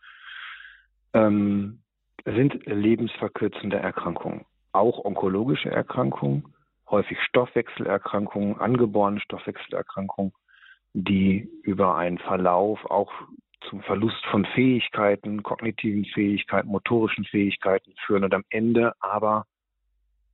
[1.15, 1.81] ähm,
[2.25, 4.45] sind lebensverkürzende Erkrankungen.
[4.73, 6.45] Auch onkologische Erkrankungen,
[6.89, 10.33] häufig Stoffwechselerkrankungen, angeborene Stoffwechselerkrankungen,
[10.95, 13.13] die über einen Verlauf auch
[13.69, 19.47] zum Verlust von Fähigkeiten, kognitiven Fähigkeiten, motorischen Fähigkeiten führen und am Ende aber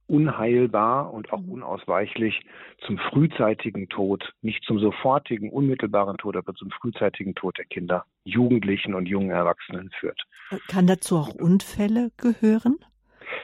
[0.09, 1.53] unheilbar und auch mhm.
[1.53, 2.41] unausweichlich
[2.87, 8.95] zum frühzeitigen Tod, nicht zum sofortigen, unmittelbaren Tod, aber zum frühzeitigen Tod der Kinder, Jugendlichen
[8.95, 10.21] und jungen Erwachsenen führt.
[10.69, 12.79] Kann dazu auch Unfälle gehören?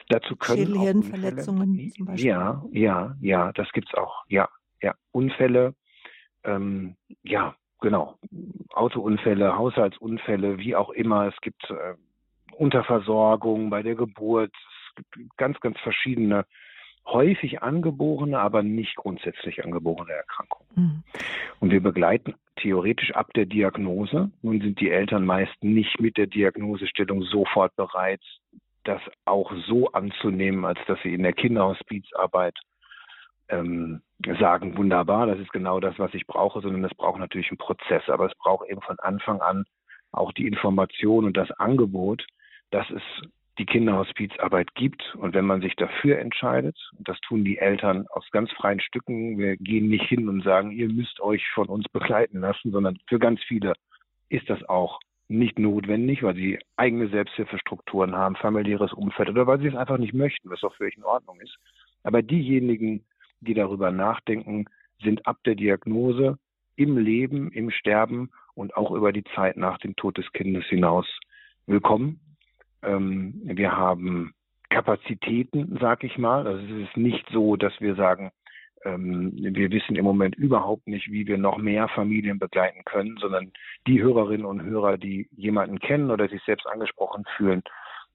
[0.09, 2.29] Dazu können auch Unfälle, zum Beispiel.
[2.29, 4.25] Ja, ja, ja, das gibt's auch.
[4.27, 4.49] Ja,
[4.81, 5.75] ja, Unfälle,
[6.43, 8.17] ähm, ja, genau,
[8.73, 11.27] Autounfälle, Haushaltsunfälle, wie auch immer.
[11.27, 11.95] Es gibt äh,
[12.57, 14.53] Unterversorgung bei der Geburt.
[14.95, 16.45] Gibt ganz, ganz verschiedene,
[17.05, 20.67] häufig angeborene, aber nicht grundsätzlich angeborene Erkrankungen.
[20.75, 21.03] Mhm.
[21.59, 24.31] Und wir begleiten theoretisch ab der Diagnose.
[24.41, 28.21] Nun sind die Eltern meist nicht mit der Diagnosestellung sofort bereit,
[28.83, 32.57] das auch so anzunehmen, als dass sie in der Kinderhospizarbeit
[33.49, 34.01] ähm,
[34.39, 38.03] sagen, wunderbar, das ist genau das, was ich brauche, sondern es braucht natürlich einen Prozess.
[38.07, 39.65] Aber es braucht eben von Anfang an
[40.11, 42.25] auch die Information und das Angebot,
[42.71, 43.01] dass es
[43.57, 45.15] die Kinderhospizarbeit gibt.
[45.15, 49.57] Und wenn man sich dafür entscheidet, das tun die Eltern aus ganz freien Stücken, wir
[49.57, 53.41] gehen nicht hin und sagen, ihr müsst euch von uns begleiten lassen, sondern für ganz
[53.43, 53.73] viele
[54.29, 59.67] ist das auch nicht notwendig, weil sie eigene Selbsthilfestrukturen haben, familiäres Umfeld oder weil sie
[59.67, 61.57] es einfach nicht möchten, was auch völlig in Ordnung ist.
[62.03, 63.03] Aber diejenigen,
[63.39, 64.65] die darüber nachdenken,
[65.01, 66.37] sind ab der Diagnose
[66.75, 71.07] im Leben, im Sterben und auch über die Zeit nach dem Tod des Kindes hinaus
[71.65, 72.19] willkommen.
[72.85, 74.33] Ähm, wir haben
[74.69, 76.47] Kapazitäten, sag ich mal.
[76.47, 78.31] Also es ist nicht so, dass wir sagen,
[78.83, 83.51] ähm, wir wissen im Moment überhaupt nicht, wie wir noch mehr Familien begleiten können, sondern
[83.87, 87.63] die Hörerinnen und Hörer, die jemanden kennen oder sich selbst angesprochen fühlen,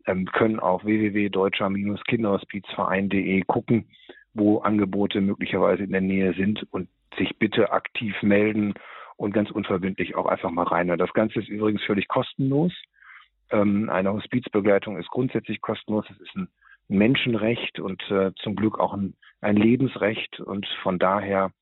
[0.07, 3.87] ähm, können auf www.deutscher-kinderhospizverein.de gucken
[4.35, 8.75] wo Angebote möglicherweise in der Nähe sind und sich bitte aktiv melden
[9.17, 10.87] und ganz unverbindlich auch einfach mal rein.
[10.99, 12.73] Das Ganze ist übrigens völlig kostenlos.
[13.51, 16.07] Ähm, eine Hospizbegleitung ist grundsätzlich kostenlos.
[16.11, 16.49] Es ist ein
[16.89, 20.41] Menschenrecht und äh, zum Glück auch ein, ein, Lebensrecht.
[20.41, 21.53] Und von daher,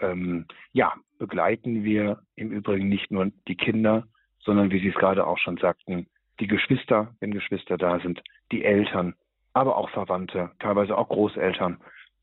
[0.00, 4.06] ähm, ja, begleiten wir im Übrigen nicht nur die Kinder,
[4.40, 6.06] sondern wie Sie es gerade auch schon sagten,
[6.40, 8.22] die Geschwister, wenn Geschwister da sind,
[8.52, 9.14] die Eltern,
[9.52, 11.78] aber auch Verwandte, teilweise auch Großeltern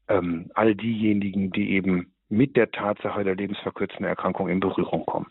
[0.08, 5.28] ähm, all diejenigen, die eben mit der Tatsache der lebensverkürzenden Erkrankung in Berührung kommen.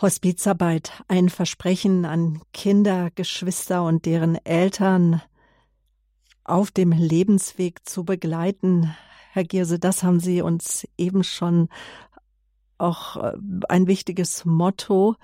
[0.00, 5.22] Hospizarbeit, ein Versprechen an Kinder, Geschwister und deren Eltern
[6.44, 8.94] auf dem Lebensweg zu begleiten.
[9.32, 11.68] Herr Gierse, das haben Sie uns eben schon
[12.78, 13.32] auch äh,
[13.68, 15.16] ein wichtiges Motto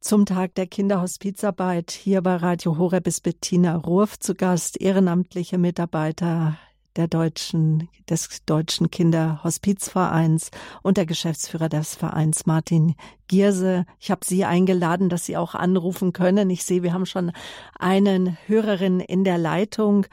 [0.00, 6.58] zum Tag der Kinderhospizarbeit hier bei Radio Horeb ist Bettina Rurf zu Gast, ehrenamtliche Mitarbeiter
[6.96, 10.50] der deutschen, des Deutschen Kinderhospizvereins
[10.82, 12.94] und der Geschäftsführer des Vereins Martin
[13.28, 13.86] Gierse.
[13.98, 16.50] Ich habe Sie eingeladen, dass Sie auch anrufen können.
[16.50, 17.32] Ich sehe, wir haben schon
[17.78, 20.06] einen Hörerin in der Leitung.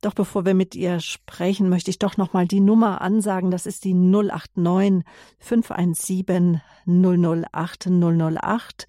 [0.00, 3.50] Doch bevor wir mit ihr sprechen, möchte ich doch noch mal die Nummer ansagen.
[3.50, 5.02] Das ist die 089
[5.38, 8.86] 517 008 008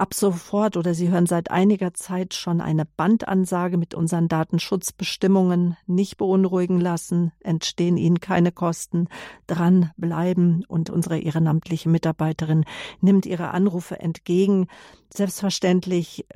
[0.00, 6.16] ab sofort oder Sie hören seit einiger Zeit schon eine Bandansage mit unseren Datenschutzbestimmungen nicht
[6.16, 9.08] beunruhigen lassen, entstehen Ihnen keine Kosten,
[9.46, 12.64] dranbleiben und unsere ehrenamtliche Mitarbeiterin
[13.00, 14.68] nimmt Ihre Anrufe entgegen.
[15.12, 16.26] Selbstverständlich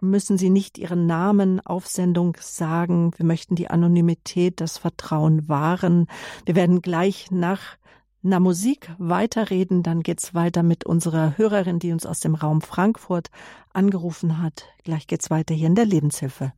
[0.00, 3.12] müssen Sie nicht Ihren Namen auf Sendung sagen.
[3.16, 6.08] Wir möchten die Anonymität, das Vertrauen wahren.
[6.44, 7.78] Wir werden gleich nach
[8.26, 13.30] na Musik weiterreden, dann geht's weiter mit unserer Hörerin, die uns aus dem Raum Frankfurt
[13.72, 14.66] angerufen hat.
[14.82, 16.52] Gleich geht's weiter hier in der Lebenshilfe.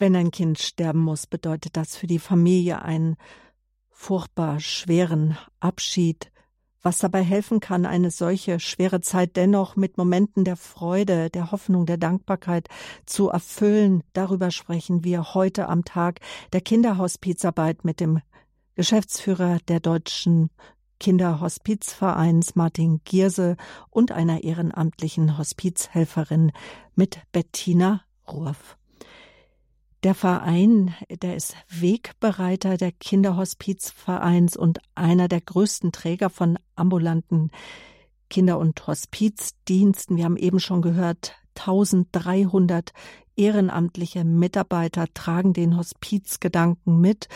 [0.00, 3.16] Wenn ein Kind sterben muss, bedeutet das für die Familie ein
[3.98, 6.30] furchtbar schweren Abschied,
[6.82, 11.84] was dabei helfen kann, eine solche schwere Zeit dennoch mit Momenten der Freude, der Hoffnung,
[11.84, 12.68] der Dankbarkeit
[13.06, 14.04] zu erfüllen.
[14.12, 16.20] Darüber sprechen wir heute am Tag
[16.52, 18.20] der Kinderhospizarbeit mit dem
[18.76, 20.50] Geschäftsführer der Deutschen
[21.00, 23.56] Kinderhospizvereins Martin Gierse
[23.90, 26.52] und einer ehrenamtlichen Hospizhelferin
[26.94, 28.77] mit Bettina Ruoff.
[30.04, 37.50] Der Verein, der ist Wegbereiter der Kinderhospizvereins und einer der größten Träger von ambulanten
[38.30, 40.16] Kinder- und Hospizdiensten.
[40.16, 42.92] Wir haben eben schon gehört, 1300
[43.34, 47.28] ehrenamtliche Mitarbeiter tragen den Hospizgedanken mit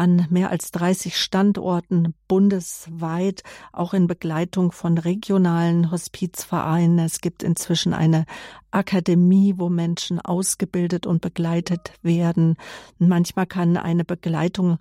[0.00, 7.00] an mehr als 30 Standorten bundesweit, auch in Begleitung von regionalen Hospizvereinen.
[7.00, 8.24] Es gibt inzwischen eine
[8.70, 12.56] Akademie, wo Menschen ausgebildet und begleitet werden.
[12.98, 14.78] Manchmal kann eine Begleitung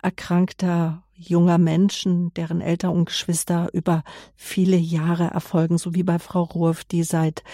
[0.00, 4.02] erkrankter junger Menschen, deren Eltern und Geschwister über
[4.34, 7.44] viele Jahre erfolgen, so wie bei Frau Ruhrf, die seit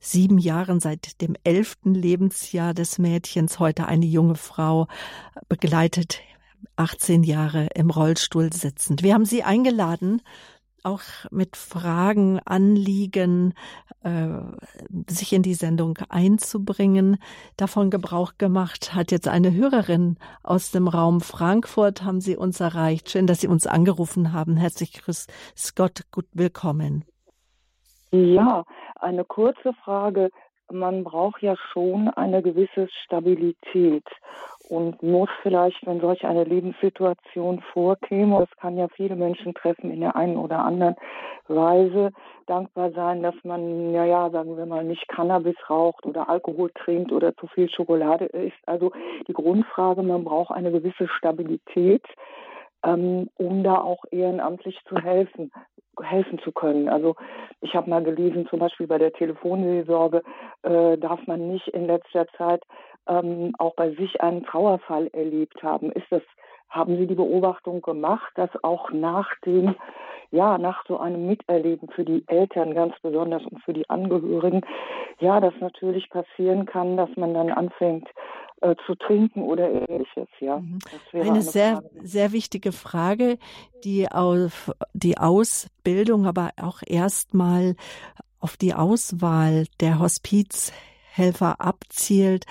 [0.00, 4.86] sieben Jahren, seit dem elften Lebensjahr des Mädchens, heute eine junge Frau
[5.48, 6.20] begleitet
[6.76, 9.02] 18 Jahre im Rollstuhl sitzend.
[9.02, 10.22] Wir haben Sie eingeladen,
[10.84, 13.54] auch mit Fragen, Anliegen,
[14.02, 14.28] äh,
[15.08, 17.18] sich in die Sendung einzubringen.
[17.56, 23.10] Davon Gebrauch gemacht hat jetzt eine Hörerin aus dem Raum Frankfurt, haben Sie uns erreicht.
[23.10, 24.56] Schön, dass Sie uns angerufen haben.
[24.56, 25.26] Herzlich grüß
[25.74, 27.04] Gott, gut willkommen.
[28.10, 28.64] Ja,
[28.96, 30.30] eine kurze Frage.
[30.70, 34.04] Man braucht ja schon eine gewisse Stabilität
[34.68, 40.00] und muss vielleicht, wenn solch eine Lebenssituation vorkäme, das kann ja viele Menschen treffen in
[40.00, 40.96] der einen oder anderen
[41.48, 42.10] Weise,
[42.46, 47.12] dankbar sein, dass man, ja, ja, sagen wir mal, nicht Cannabis raucht oder Alkohol trinkt
[47.12, 48.58] oder zu viel Schokolade isst.
[48.66, 48.92] Also
[49.26, 52.04] die Grundfrage, man braucht eine gewisse Stabilität,
[52.84, 55.50] ähm, um da auch ehrenamtlich zu helfen
[56.00, 56.88] helfen zu können.
[56.88, 57.16] Also
[57.60, 60.22] ich habe mal gelesen, zum Beispiel bei der Telefonseelsorge
[60.62, 62.62] äh, darf man nicht in letzter Zeit
[63.08, 65.90] ähm, auch bei sich einen Trauerfall erlebt haben.
[65.92, 66.22] Ist das,
[66.68, 69.74] haben Sie die Beobachtung gemacht, dass auch nach dem,
[70.30, 74.62] ja, nach so einem Miterleben für die Eltern ganz besonders und für die Angehörigen,
[75.20, 78.08] ja, das natürlich passieren kann, dass man dann anfängt,
[78.60, 80.58] äh, zu trinken oder ähnliches, ja.
[80.58, 80.78] Mhm.
[81.12, 81.88] Eine, eine, sehr, Frage.
[82.02, 83.38] sehr wichtige Frage,
[83.84, 87.76] die auf die Ausbildung, aber auch erstmal
[88.40, 92.46] auf die Auswahl der Hospizhelfer abzielt.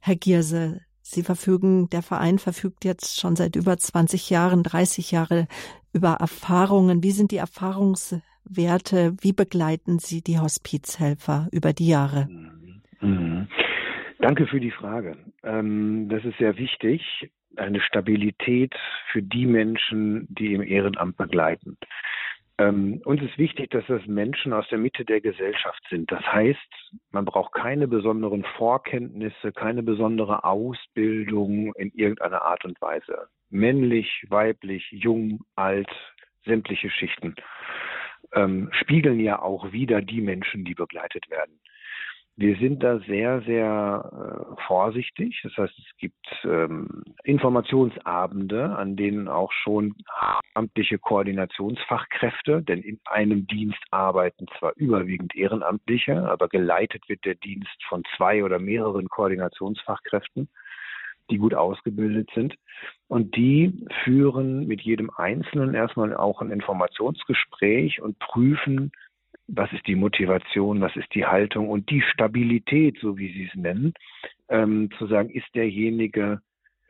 [0.00, 5.48] Herr Gierse, Sie verfügen, der Verein verfügt jetzt schon seit über 20 Jahren, 30 Jahre
[5.92, 7.02] über Erfahrungen.
[7.02, 9.16] Wie sind die Erfahrungswerte?
[9.20, 12.28] Wie begleiten Sie die Hospizhelfer über die Jahre?
[13.00, 13.48] Mhm.
[14.20, 15.16] Danke für die Frage.
[15.42, 17.02] Ähm, das ist sehr wichtig,
[17.56, 18.74] eine Stabilität
[19.10, 21.76] für die Menschen, die im Ehrenamt begleiten.
[22.60, 26.12] Ähm, uns ist wichtig, dass das Menschen aus der Mitte der Gesellschaft sind.
[26.12, 26.58] Das heißt,
[27.10, 33.28] man braucht keine besonderen Vorkenntnisse, keine besondere Ausbildung in irgendeiner Art und Weise.
[33.48, 35.88] Männlich, weiblich, jung, alt,
[36.44, 37.34] sämtliche Schichten
[38.34, 41.60] ähm, spiegeln ja auch wieder die Menschen, die begleitet werden.
[42.36, 45.40] Wir sind da sehr, sehr äh, vorsichtig.
[45.42, 49.94] Das heißt, es gibt ähm, Informationsabende, an denen auch schon
[50.54, 57.76] amtliche Koordinationsfachkräfte, denn in einem Dienst arbeiten zwar überwiegend Ehrenamtliche, aber geleitet wird der Dienst
[57.88, 60.48] von zwei oder mehreren Koordinationsfachkräften,
[61.30, 62.54] die gut ausgebildet sind.
[63.08, 68.92] Und die führen mit jedem Einzelnen erstmal auch ein Informationsgespräch und prüfen,
[69.52, 73.54] was ist die Motivation, was ist die Haltung und die Stabilität, so wie Sie es
[73.54, 73.94] nennen,
[74.48, 76.40] ähm, zu sagen, ist derjenige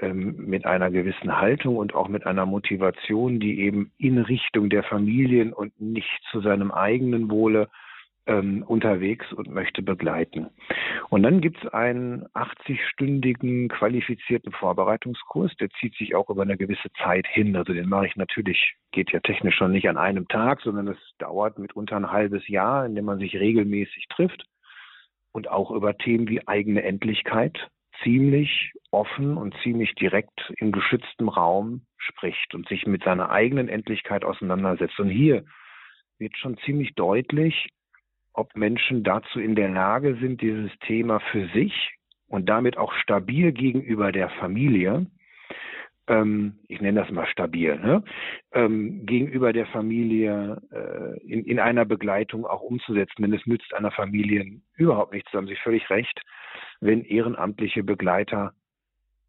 [0.00, 4.82] ähm, mit einer gewissen Haltung und auch mit einer Motivation, die eben in Richtung der
[4.82, 7.68] Familien und nicht zu seinem eigenen Wohle
[8.30, 10.46] ähm, unterwegs und möchte begleiten.
[11.08, 16.90] Und dann gibt es einen 80-stündigen qualifizierten Vorbereitungskurs, der zieht sich auch über eine gewisse
[17.02, 17.56] Zeit hin.
[17.56, 20.98] Also den mache ich natürlich, geht ja technisch schon nicht an einem Tag, sondern es
[21.18, 24.44] dauert mitunter ein halbes Jahr, in dem man sich regelmäßig trifft
[25.32, 27.68] und auch über Themen wie eigene Endlichkeit
[28.04, 34.24] ziemlich offen und ziemlich direkt in geschütztem Raum spricht und sich mit seiner eigenen Endlichkeit
[34.24, 34.98] auseinandersetzt.
[35.00, 35.44] Und hier
[36.18, 37.68] wird schon ziemlich deutlich,
[38.32, 41.92] ob Menschen dazu in der Lage sind, dieses Thema für sich
[42.28, 45.06] und damit auch stabil gegenüber der Familie,
[46.06, 48.02] ähm, ich nenne das mal stabil, ne,
[48.52, 53.22] ähm, gegenüber der Familie äh, in, in einer Begleitung auch umzusetzen.
[53.22, 56.20] Denn es nützt einer Familie überhaupt nichts, da haben Sie völlig recht,
[56.80, 58.52] wenn ehrenamtliche Begleiter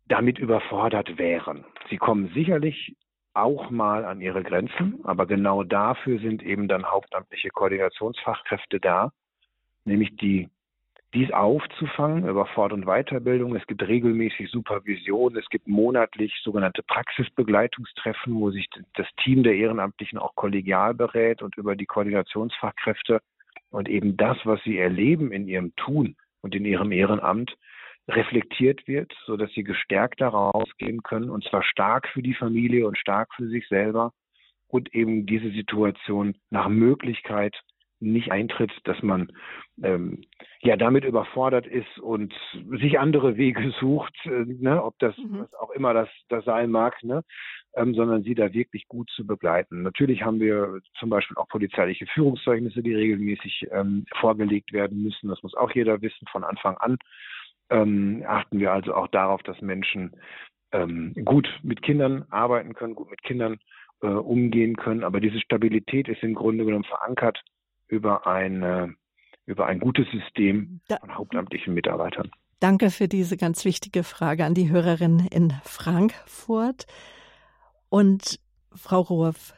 [0.07, 1.63] damit überfordert wären.
[1.89, 2.95] Sie kommen sicherlich
[3.33, 9.11] auch mal an ihre Grenzen, aber genau dafür sind eben dann hauptamtliche Koordinationsfachkräfte da,
[9.85, 10.49] nämlich die
[11.13, 13.55] dies aufzufangen über Fort- und Weiterbildung.
[13.55, 20.17] Es gibt regelmäßig Supervision, es gibt monatlich sogenannte Praxisbegleitungstreffen, wo sich das Team der Ehrenamtlichen
[20.17, 23.19] auch kollegial berät und über die Koordinationsfachkräfte
[23.71, 27.57] und eben das, was sie erleben in ihrem Tun und in ihrem Ehrenamt,
[28.15, 32.87] reflektiert wird, so dass sie gestärkt daraus gehen können und zwar stark für die Familie
[32.87, 34.13] und stark für sich selber
[34.67, 37.55] und eben diese Situation nach Möglichkeit
[38.01, 39.31] nicht eintritt, dass man
[39.83, 40.23] ähm,
[40.61, 42.33] ja damit überfordert ist und
[42.79, 45.41] sich andere Wege sucht, äh, ne, ob das mhm.
[45.41, 47.23] was auch immer das, das sein mag, ne,
[47.75, 49.83] ähm, sondern sie da wirklich gut zu begleiten.
[49.83, 55.29] Natürlich haben wir zum Beispiel auch polizeiliche Führungszeugnisse, die regelmäßig ähm, vorgelegt werden müssen.
[55.29, 56.97] Das muss auch jeder wissen von Anfang an
[57.71, 60.11] ähm, achten wir also auch darauf, dass Menschen
[60.71, 63.59] ähm, gut mit Kindern arbeiten können, gut mit Kindern
[64.01, 65.03] äh, umgehen können.
[65.03, 67.43] Aber diese Stabilität ist im Grunde genommen verankert
[67.87, 68.95] über ein,
[69.45, 72.31] über ein gutes System von hauptamtlichen Mitarbeitern.
[72.61, 76.85] Danke für diese ganz wichtige Frage an die Hörerin in Frankfurt.
[77.89, 78.39] Und
[78.73, 79.53] Frau Ruhrf,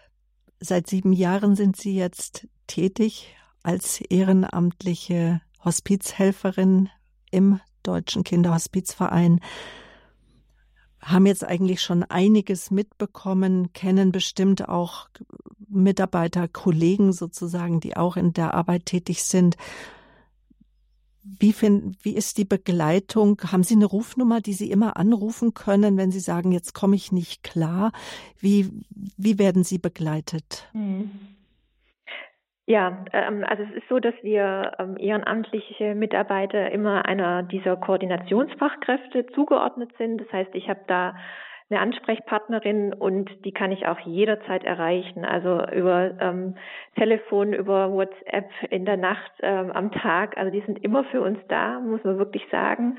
[0.59, 6.89] seit sieben Jahren sind Sie jetzt tätig als ehrenamtliche Hospizhelferin
[7.30, 9.40] im Deutschen Kinderhospizverein
[11.04, 15.10] haben jetzt eigentlich schon einiges mitbekommen, kennen bestimmt auch
[15.68, 19.58] Mitarbeiter, Kollegen sozusagen, die auch in der Arbeit tätig sind.
[21.24, 23.40] Wie, find, wie ist die Begleitung?
[23.46, 27.12] Haben Sie eine Rufnummer, die Sie immer anrufen können, wenn Sie sagen, jetzt komme ich
[27.12, 27.92] nicht klar?
[28.40, 28.70] Wie,
[29.18, 30.68] wie werden Sie begleitet?
[30.74, 31.12] Mhm.
[32.66, 39.28] Ja, ähm, also es ist so, dass wir ähm, ehrenamtliche Mitarbeiter immer einer dieser Koordinationsfachkräfte
[39.28, 40.22] zugeordnet sind.
[40.22, 41.14] Das heißt, ich habe da
[41.70, 45.26] eine Ansprechpartnerin und die kann ich auch jederzeit erreichen.
[45.26, 46.55] Also über ähm,
[46.95, 50.38] Telefon, über WhatsApp, in der Nacht, ähm, am Tag.
[50.38, 52.97] Also die sind immer für uns da, muss man wirklich sagen.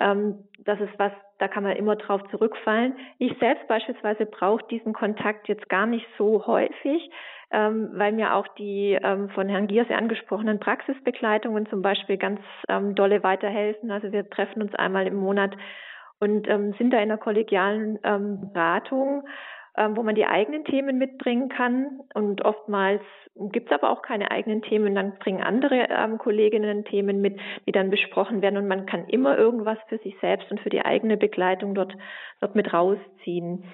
[0.00, 2.94] Ähm, das ist was, da kann man immer drauf zurückfallen.
[3.18, 7.10] Ich selbst beispielsweise brauche diesen Kontakt jetzt gar nicht so häufig
[7.52, 12.94] ähm, weil mir auch die ähm, von Herrn Gierse angesprochenen Praxisbegleitungen zum Beispiel ganz ähm,
[12.94, 13.90] dolle weiterhelfen.
[13.90, 15.54] Also wir treffen uns einmal im Monat
[16.18, 19.24] und ähm, sind da in einer kollegialen ähm, Beratung,
[19.76, 22.00] ähm, wo man die eigenen Themen mitbringen kann.
[22.14, 23.02] Und oftmals
[23.50, 27.72] gibt es aber auch keine eigenen Themen, dann bringen andere ähm, Kolleginnen Themen mit, die
[27.72, 31.16] dann besprochen werden und man kann immer irgendwas für sich selbst und für die eigene
[31.16, 31.94] Begleitung dort,
[32.40, 33.64] dort mit rausziehen.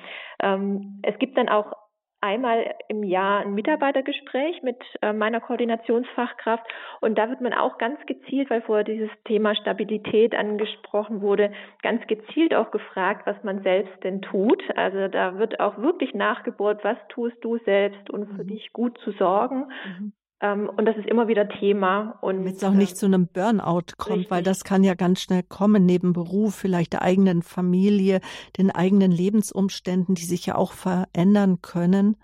[0.43, 1.73] Ähm, es gibt dann auch
[2.21, 6.65] einmal im Jahr ein Mitarbeitergespräch mit äh, meiner Koordinationsfachkraft
[7.01, 11.53] und da wird man auch ganz gezielt, weil vorher dieses Thema Stabilität angesprochen wurde,
[11.83, 14.63] ganz gezielt auch gefragt, was man selbst denn tut.
[14.77, 18.49] Also da wird auch wirklich nachgebohrt, was tust du selbst und für mhm.
[18.49, 19.69] dich gut zu sorgen.
[19.99, 20.13] Mhm.
[20.41, 22.19] Ähm, und das ist immer wieder Thema.
[22.21, 24.31] Und Damit es auch nicht äh, zu einem Burnout kommt, richtig.
[24.31, 28.21] weil das kann ja ganz schnell kommen, neben Beruf, vielleicht der eigenen Familie,
[28.57, 32.17] den eigenen Lebensumständen, die sich ja auch verändern können.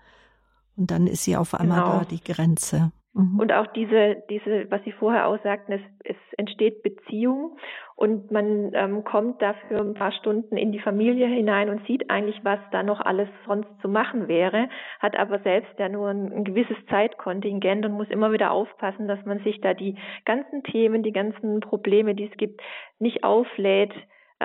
[0.77, 1.99] Und dann ist sie auf einmal genau.
[1.99, 2.91] da, die Grenze.
[3.15, 3.39] Mhm.
[3.39, 7.57] Und auch diese, diese, was Sie vorher auch sagten, es, es entsteht Beziehung
[7.95, 12.43] und man ähm, kommt dafür ein paar Stunden in die Familie hinein und sieht eigentlich,
[12.43, 14.67] was da noch alles sonst zu machen wäre,
[14.99, 19.23] hat aber selbst ja nur ein, ein gewisses Zeitkontingent und muss immer wieder aufpassen, dass
[19.25, 19.95] man sich da die
[20.25, 22.61] ganzen Themen, die ganzen Probleme, die es gibt,
[22.99, 23.93] nicht auflädt,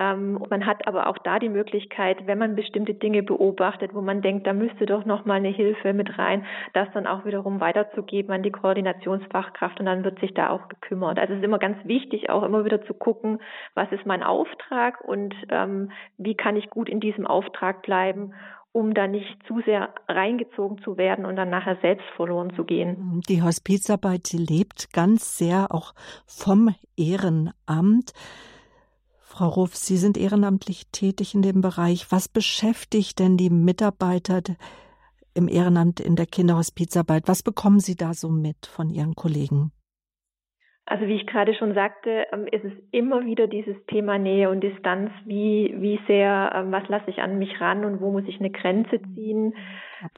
[0.01, 4.21] Ähm, man hat aber auch da die Möglichkeit, wenn man bestimmte Dinge beobachtet, wo man
[4.21, 6.43] denkt, da müsste doch noch mal eine Hilfe mit rein,
[6.73, 11.19] das dann auch wiederum weiterzugeben an die Koordinationsfachkraft und dann wird sich da auch gekümmert.
[11.19, 13.39] Also es ist immer ganz wichtig, auch immer wieder zu gucken,
[13.75, 18.33] was ist mein Auftrag und ähm, wie kann ich gut in diesem Auftrag bleiben
[18.73, 23.21] um da nicht zu sehr reingezogen zu werden und dann nachher selbst verloren zu gehen.
[23.27, 25.93] Die Hospizarbeit lebt ganz sehr auch
[26.25, 28.13] vom Ehrenamt.
[29.41, 32.11] Frau Ruff, Sie sind ehrenamtlich tätig in dem Bereich.
[32.11, 34.41] Was beschäftigt denn die Mitarbeiter
[35.33, 37.23] im Ehrenamt in der Kinderhospizarbeit?
[37.25, 39.71] Was bekommen Sie da so mit von Ihren Kollegen?
[40.85, 44.61] Also wie ich gerade schon sagte, ähm, ist es immer wieder dieses Thema Nähe und
[44.61, 45.09] Distanz.
[45.25, 48.51] Wie, wie sehr, ähm, was lasse ich an mich ran und wo muss ich eine
[48.51, 49.55] Grenze ziehen?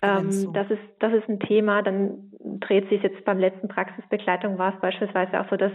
[0.02, 1.82] Ähm, das ist, das ist ein Thema.
[1.82, 5.72] Dann dreht sich jetzt beim letzten Praxisbegleitung war es beispielsweise auch so, dass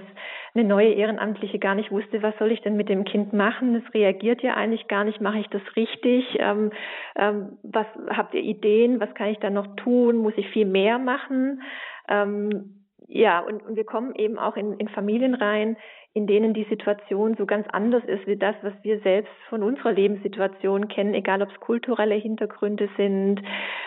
[0.55, 3.75] eine neue Ehrenamtliche gar nicht wusste, was soll ich denn mit dem Kind machen?
[3.75, 5.21] Es reagiert ja eigentlich gar nicht.
[5.21, 6.25] Mache ich das richtig?
[6.39, 6.71] Ähm,
[7.17, 9.01] ähm, was habt ihr Ideen?
[9.01, 10.17] Was kann ich da noch tun?
[10.17, 11.63] Muss ich viel mehr machen?
[12.09, 15.77] Ähm, ja, und, und wir kommen eben auch in, in Familien rein,
[16.19, 19.93] in denen die Situation so ganz anders ist wie das, was wir selbst von unserer
[19.93, 23.41] Lebenssituation kennen, egal ob es kulturelle Hintergründe sind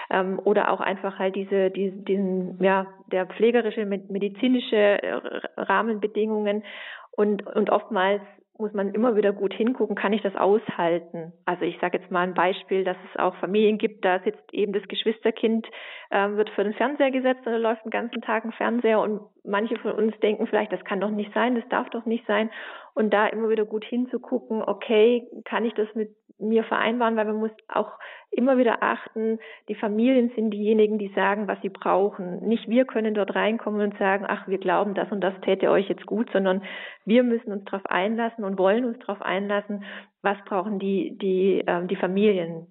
[0.10, 5.20] ähm, oder auch einfach halt diese, die, diesen, ja, der pflegerische, medizinische äh,
[5.58, 6.64] Rahmenbedingungen.
[7.12, 8.22] Und, und oftmals
[8.62, 11.34] muss man immer wieder gut hingucken, kann ich das aushalten?
[11.46, 14.72] Also ich sage jetzt mal ein Beispiel, dass es auch Familien gibt, da sitzt eben
[14.72, 15.68] das Geschwisterkind,
[16.12, 19.76] äh, wird für den Fernseher gesetzt und läuft den ganzen Tag ein Fernseher und manche
[19.80, 22.50] von uns denken vielleicht, das kann doch nicht sein, das darf doch nicht sein.
[22.94, 26.10] Und da immer wieder gut hinzugucken, okay, kann ich das mit
[26.42, 27.92] mir vereinbaren, weil man muss auch
[28.32, 32.48] immer wieder achten, die Familien sind diejenigen, die sagen, was sie brauchen.
[32.48, 35.90] Nicht wir können dort reinkommen und sagen, ach, wir glauben, das und das täte euch
[35.90, 36.64] jetzt gut, sondern
[37.06, 39.84] wir müssen uns darauf einlassen und wollen uns darauf einlassen,
[40.22, 42.68] was brauchen die, die, äh, die Familien.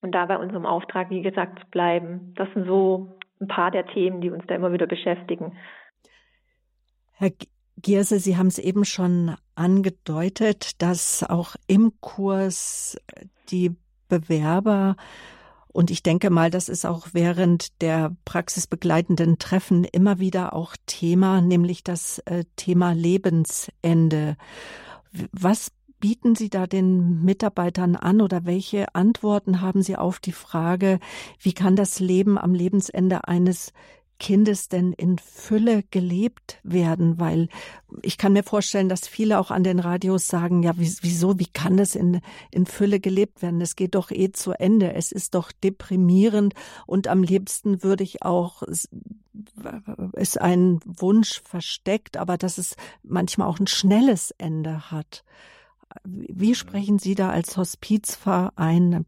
[0.00, 2.34] Und da bei unserem Auftrag, wie gesagt, bleiben.
[2.36, 5.56] Das sind so ein paar der Themen, die uns da immer wieder beschäftigen.
[7.14, 7.30] Herr
[7.82, 12.96] Gierse, Sie haben es eben schon angedeutet, dass auch im Kurs
[13.50, 13.74] die
[14.08, 14.96] Bewerber
[15.78, 21.40] und ich denke mal, das ist auch während der praxisbegleitenden Treffen immer wieder auch Thema,
[21.40, 24.36] nämlich das äh, Thema Lebensende.
[25.30, 30.98] Was bieten Sie da den Mitarbeitern an oder welche Antworten haben Sie auf die Frage,
[31.38, 33.72] wie kann das Leben am Lebensende eines
[34.18, 37.18] Kindes denn in Fülle gelebt werden?
[37.18, 37.48] Weil
[38.02, 41.76] ich kann mir vorstellen, dass viele auch an den Radios sagen, ja, wieso, wie kann
[41.76, 43.60] das in, in Fülle gelebt werden?
[43.60, 44.92] Es geht doch eh zu Ende.
[44.94, 46.54] Es ist doch deprimierend
[46.86, 53.60] und am liebsten würde ich auch, ist ein Wunsch versteckt, aber dass es manchmal auch
[53.60, 55.24] ein schnelles Ende hat.
[56.04, 59.06] Wie sprechen Sie da als Hospizverein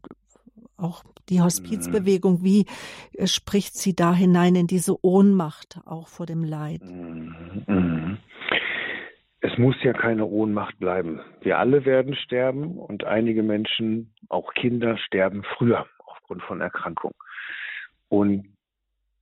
[0.77, 2.65] auch die Hospizbewegung, wie
[3.13, 6.81] äh, spricht sie da hinein in diese Ohnmacht auch vor dem Leid?
[6.83, 8.17] Mhm.
[9.43, 11.19] Es muss ja keine Ohnmacht bleiben.
[11.41, 17.13] Wir alle werden sterben und einige Menschen, auch Kinder, sterben früher aufgrund von Erkrankung.
[18.07, 18.45] Und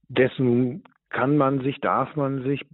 [0.10, 2.66] dessen kann man sich, darf man sich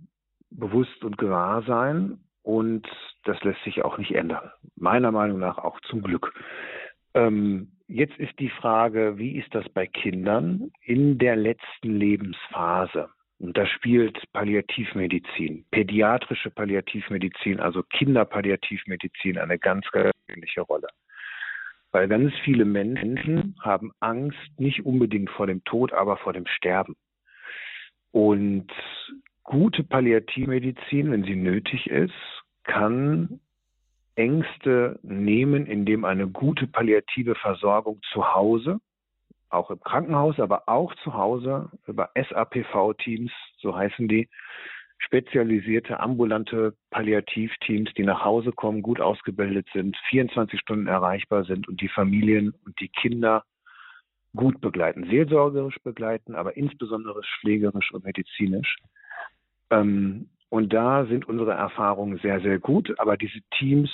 [0.49, 2.87] bewusst und gewahr sein und
[3.25, 4.51] das lässt sich auch nicht ändern.
[4.75, 6.33] Meiner Meinung nach auch zum Glück.
[7.13, 13.09] Ähm, Jetzt ist die Frage, wie ist das bei Kindern in der letzten Lebensphase?
[13.37, 20.87] Und da spielt Palliativmedizin, pädiatrische Palliativmedizin, also Kinderpalliativmedizin eine ganz, ganz wesentliche Rolle.
[21.91, 26.95] Weil ganz viele Menschen haben Angst, nicht unbedingt vor dem Tod, aber vor dem Sterben.
[28.11, 28.71] Und
[29.43, 32.13] gute Palliativmedizin, wenn sie nötig ist,
[32.63, 33.41] kann
[34.15, 38.79] Ängste nehmen, indem eine gute palliative Versorgung zu Hause,
[39.49, 44.29] auch im Krankenhaus, aber auch zu Hause über SAPV-Teams, so heißen die,
[44.97, 51.81] spezialisierte ambulante Palliativteams, die nach Hause kommen, gut ausgebildet sind, 24 Stunden erreichbar sind und
[51.81, 53.43] die Familien und die Kinder
[54.35, 58.77] gut begleiten, seelsorgerisch begleiten, aber insbesondere pflegerisch und medizinisch.
[59.69, 62.97] Ähm, und da sind unsere Erfahrungen sehr, sehr gut.
[62.97, 63.91] Aber diese Teams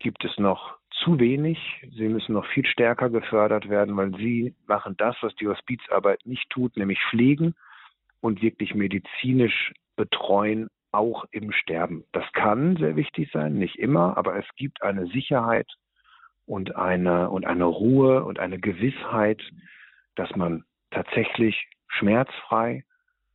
[0.00, 1.60] gibt es noch zu wenig.
[1.96, 6.50] Sie müssen noch viel stärker gefördert werden, weil sie machen das, was die Hospizarbeit nicht
[6.50, 7.54] tut, nämlich pflegen
[8.20, 12.02] und wirklich medizinisch betreuen, auch im Sterben.
[12.10, 15.70] Das kann sehr wichtig sein, nicht immer, aber es gibt eine Sicherheit
[16.46, 19.40] und eine, und eine Ruhe und eine Gewissheit,
[20.16, 22.82] dass man tatsächlich schmerzfrei,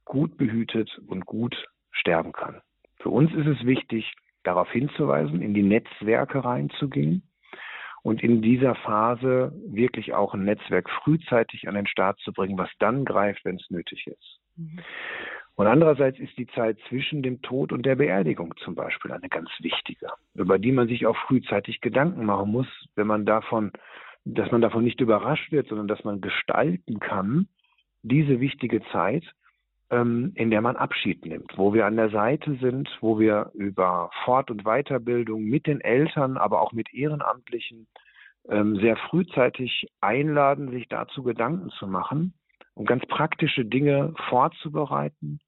[0.04, 1.56] gut behütet und gut
[2.00, 2.62] sterben kann.
[3.00, 7.24] Für uns ist es wichtig, darauf hinzuweisen, in die Netzwerke reinzugehen
[8.04, 12.70] und in dieser Phase wirklich auch ein Netzwerk frühzeitig an den Start zu bringen, was
[12.80, 14.40] dann greift, wenn es nötig ist.
[14.56, 14.80] Mhm.
[15.56, 19.50] Und andererseits ist die Zeit zwischen dem Tod und der Beerdigung zum Beispiel eine ganz
[19.60, 23.72] wichtige, über die man sich auch frühzeitig Gedanken machen muss, wenn man davon,
[24.24, 27.48] dass man davon nicht überrascht wird, sondern dass man gestalten kann,
[28.04, 29.24] diese wichtige Zeit,
[29.90, 34.10] ähm, in der man Abschied nimmt, wo wir an der Seite sind, wo wir über
[34.26, 37.88] Fort- und Weiterbildung mit den Eltern, aber auch mit Ehrenamtlichen
[38.50, 42.34] ähm, sehr frühzeitig einladen, sich dazu Gedanken zu machen
[42.74, 45.40] und ganz praktische Dinge vorzubereiten,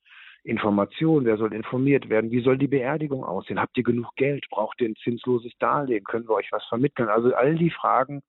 [0.43, 4.79] Informationen, wer soll informiert werden, wie soll die Beerdigung aussehen, habt ihr genug Geld, braucht
[4.81, 7.09] ihr ein zinsloses Darlehen, können wir euch was vermitteln?
[7.09, 8.21] Also all die Fragen,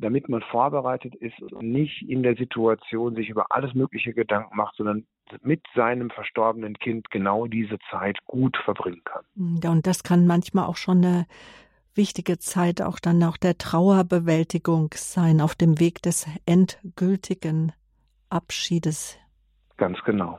[0.00, 4.76] damit man vorbereitet ist und nicht in der Situation sich über alles mögliche Gedanken macht,
[4.76, 5.06] sondern
[5.42, 9.24] mit seinem verstorbenen Kind genau diese Zeit gut verbringen kann.
[9.62, 11.26] Ja, und das kann manchmal auch schon eine
[11.94, 17.72] wichtige Zeit auch dann auch der Trauerbewältigung sein auf dem Weg des endgültigen
[18.28, 19.18] Abschiedes.
[19.76, 20.38] Ganz genau.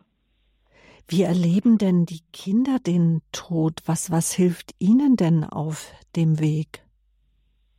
[1.08, 3.82] Wie erleben denn die Kinder den Tod?
[3.86, 6.84] Was, was hilft ihnen denn auf dem Weg?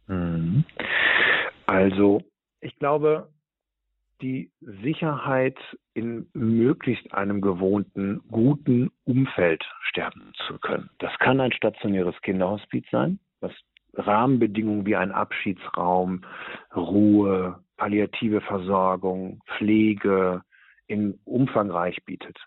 [0.06, 0.64] Mhm.
[1.66, 2.22] Also,
[2.60, 3.28] ich glaube,
[4.20, 5.58] die Sicherheit
[5.94, 10.90] in möglichst einem gewohnten, guten Umfeld sterben zu können.
[10.98, 13.52] Das kann ein stationäres Kinderhospiz sein, was
[13.94, 16.22] Rahmenbedingungen wie ein Abschiedsraum,
[16.74, 20.42] Ruhe, palliative Versorgung, Pflege
[20.86, 22.38] in umfangreich bietet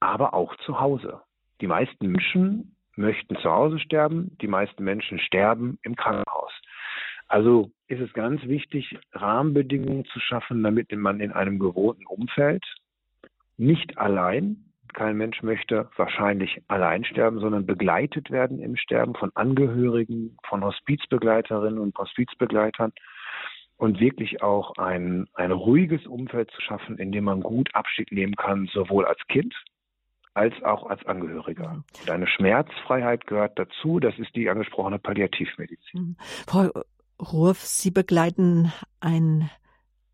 [0.00, 1.20] aber auch zu Hause.
[1.60, 6.52] Die meisten Menschen möchten zu Hause sterben, die meisten Menschen sterben im Krankenhaus.
[7.28, 12.64] Also ist es ganz wichtig, Rahmenbedingungen zu schaffen, damit man in einem gewohnten Umfeld
[13.56, 20.36] nicht allein, kein Mensch möchte wahrscheinlich allein sterben, sondern begleitet werden im Sterben von Angehörigen,
[20.48, 22.92] von Hospizbegleiterinnen und Hospizbegleitern
[23.76, 28.36] und wirklich auch ein, ein ruhiges Umfeld zu schaffen, in dem man gut Abschied nehmen
[28.36, 29.54] kann, sowohl als Kind
[30.32, 31.82] als auch als Angehöriger.
[32.04, 34.00] Deine Schmerzfreiheit gehört dazu.
[34.00, 36.00] Das ist die angesprochene Palliativmedizin.
[36.00, 36.16] Mhm.
[36.46, 36.70] Frau
[37.20, 39.50] Rurf, Sie begleiten ein,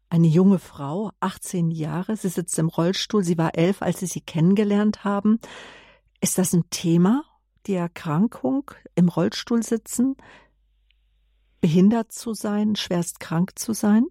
[0.08, 2.16] eine junge Frau, 18 Jahre.
[2.16, 3.24] Sie sitzt im Rollstuhl.
[3.24, 5.40] Sie war elf, als Sie sie kennengelernt haben.
[6.20, 7.24] Ist das ein Thema,
[7.66, 10.16] die Erkrankung, im Rollstuhl sitzen,
[11.60, 14.06] behindert zu sein, schwerst krank zu sein?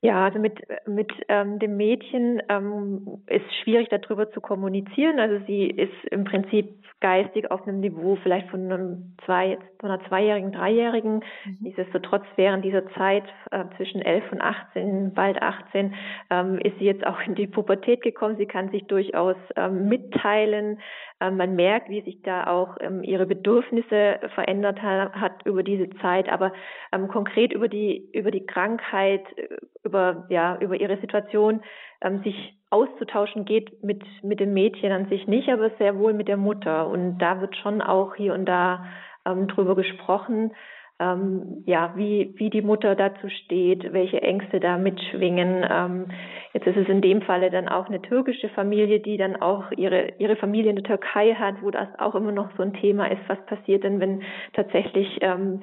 [0.00, 5.18] Ja, also mit, mit ähm, dem Mädchen ähm, ist schwierig darüber zu kommunizieren.
[5.18, 6.68] Also sie ist im Prinzip
[7.00, 11.24] geistig auf einem Niveau vielleicht von einem zwei, von einer zweijährigen, dreijährigen.
[11.44, 11.56] Mhm.
[11.60, 15.94] Nichtsdestotrotz während dieser Zeit äh, zwischen elf und 18, bald 18,
[16.30, 18.36] ähm, ist sie jetzt auch in die Pubertät gekommen.
[18.36, 20.80] Sie kann sich durchaus ähm, mitteilen.
[21.20, 25.90] Ähm, man merkt, wie sich da auch ähm, ihre Bedürfnisse verändert ha hat über diese
[26.00, 26.28] Zeit.
[26.28, 26.52] Aber
[26.92, 29.48] ähm, konkret über die über die Krankheit äh,
[29.84, 31.62] über, ja, über ihre Situation
[32.00, 36.28] ähm, sich auszutauschen geht mit, mit dem Mädchen an sich nicht, aber sehr wohl mit
[36.28, 36.88] der Mutter.
[36.88, 38.84] Und da wird schon auch hier und da
[39.24, 40.52] ähm, drüber gesprochen,
[41.00, 45.64] ähm, ja, wie, wie die Mutter dazu steht, welche Ängste da mitschwingen.
[45.70, 46.06] Ähm,
[46.52, 50.14] jetzt ist es in dem Falle dann auch eine türkische Familie, die dann auch ihre,
[50.18, 53.22] ihre Familie in der Türkei hat, wo das auch immer noch so ein Thema ist,
[53.28, 54.22] was passiert denn, wenn
[54.54, 55.62] tatsächlich ähm,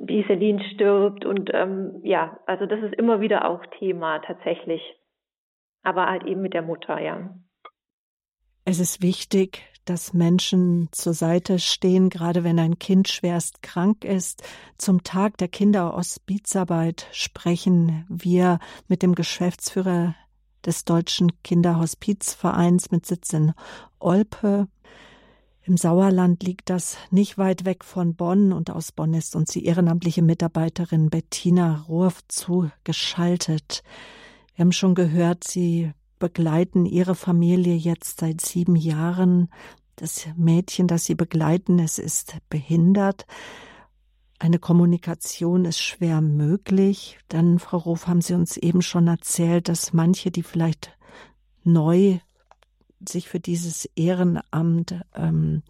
[0.00, 4.82] wie Celine stirbt und ähm, ja, also das ist immer wieder auch Thema tatsächlich.
[5.82, 7.34] Aber halt eben mit der Mutter, ja.
[8.64, 14.44] Es ist wichtig, dass Menschen zur Seite stehen, gerade wenn ein Kind schwerst krank ist.
[14.78, 20.14] Zum Tag der Kinderhospizarbeit sprechen wir mit dem Geschäftsführer
[20.64, 23.52] des Deutschen Kinderhospizvereins mit Sitz in
[23.98, 24.68] Olpe.
[25.64, 29.64] Im Sauerland liegt das nicht weit weg von Bonn und aus Bonn ist uns die
[29.64, 33.84] ehrenamtliche Mitarbeiterin Bettina Rohrf zugeschaltet.
[34.56, 39.50] Wir haben schon gehört, Sie begleiten Ihre Familie jetzt seit sieben Jahren.
[39.94, 43.26] Das Mädchen, das Sie begleiten, es ist behindert.
[44.40, 47.18] Eine Kommunikation ist schwer möglich.
[47.28, 50.98] Dann, Frau Rof, haben Sie uns eben schon erzählt, dass manche, die vielleicht
[51.62, 52.18] neu
[53.08, 55.62] sich für dieses Ehrenamt, ähm,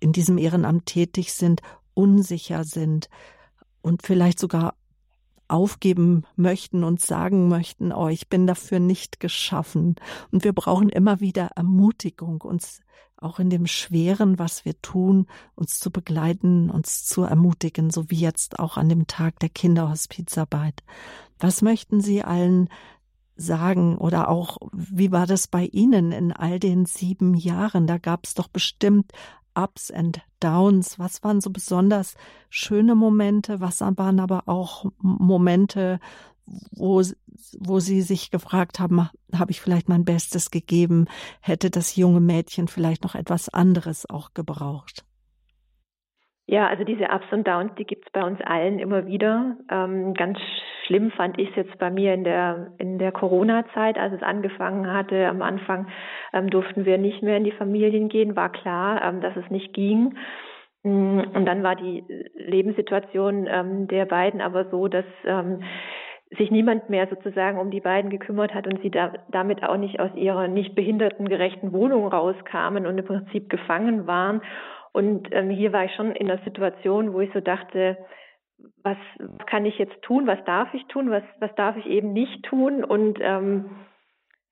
[0.00, 1.62] in diesem Ehrenamt tätig sind,
[1.94, 3.08] unsicher sind
[3.82, 4.74] und vielleicht sogar
[5.48, 9.96] aufgeben möchten und sagen möchten, oh, ich bin dafür nicht geschaffen.
[10.30, 12.80] Und wir brauchen immer wieder Ermutigung, uns
[13.18, 18.18] auch in dem Schweren, was wir tun, uns zu begleiten, uns zu ermutigen, so wie
[18.18, 20.82] jetzt auch an dem Tag der Kinderhospizarbeit.
[21.38, 22.68] Was möchten Sie allen
[23.42, 27.86] sagen oder auch, wie war das bei Ihnen in all den sieben Jahren?
[27.86, 29.12] Da gab es doch bestimmt
[29.54, 30.98] Ups and Downs.
[30.98, 32.14] Was waren so besonders
[32.48, 33.60] schöne Momente?
[33.60, 36.00] Was waren aber auch Momente,
[36.46, 37.02] wo,
[37.58, 41.06] wo Sie sich gefragt haben, habe ich vielleicht mein Bestes gegeben?
[41.40, 45.04] Hätte das junge Mädchen vielleicht noch etwas anderes auch gebraucht?
[46.52, 49.56] Ja, also diese Ups und Downs, die gibt es bei uns allen immer wieder.
[49.70, 50.38] Ähm, ganz
[50.84, 54.92] schlimm fand ich es jetzt bei mir in der in der Corona-Zeit, als es angefangen
[54.92, 55.28] hatte.
[55.28, 55.86] Am Anfang
[56.34, 59.72] ähm, durften wir nicht mehr in die Familien gehen, war klar, ähm, dass es nicht
[59.72, 60.14] ging.
[60.82, 65.62] Mm, und dann war die Lebenssituation ähm, der beiden aber so, dass ähm,
[66.36, 70.00] sich niemand mehr sozusagen um die beiden gekümmert hat und sie da, damit auch nicht
[70.00, 74.42] aus ihrer nicht behindertengerechten Wohnung rauskamen und im Prinzip gefangen waren.
[74.92, 77.96] Und ähm, hier war ich schon in der Situation, wo ich so dachte,
[78.82, 78.98] was
[79.46, 82.84] kann ich jetzt tun, was darf ich tun, was, was darf ich eben nicht tun.
[82.84, 83.70] Und ähm,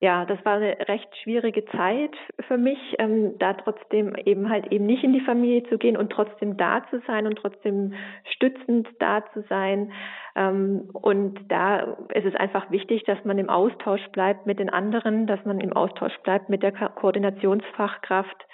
[0.02, 2.16] ja, das war eine recht schwierige Zeit
[2.48, 6.10] für mich, ähm, da trotzdem eben halt eben nicht in die Familie zu gehen und
[6.10, 7.92] trotzdem da zu sein und trotzdem
[8.24, 9.92] stützend da zu sein.
[10.36, 15.26] Ähm, und da ist es einfach wichtig, dass man im Austausch bleibt mit den anderen,
[15.26, 18.46] dass man im Austausch bleibt mit der Koordinationsfachkraft.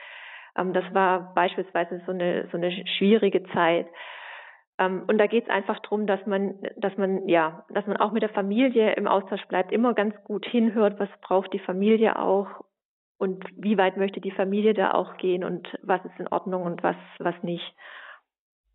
[0.57, 3.87] Ähm, das war beispielsweise so eine, so eine schwierige Zeit.
[4.79, 8.13] Ähm, und da geht es einfach darum, dass man, dass man, ja, dass man auch
[8.13, 12.65] mit der Familie im Austausch bleibt, immer ganz gut hinhört, was braucht die Familie auch
[13.19, 16.83] und wie weit möchte die Familie da auch gehen und was ist in Ordnung und
[16.83, 17.75] was, was nicht.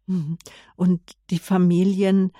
[0.08, 0.38] Mhm.
[0.76, 2.32] Und die Familien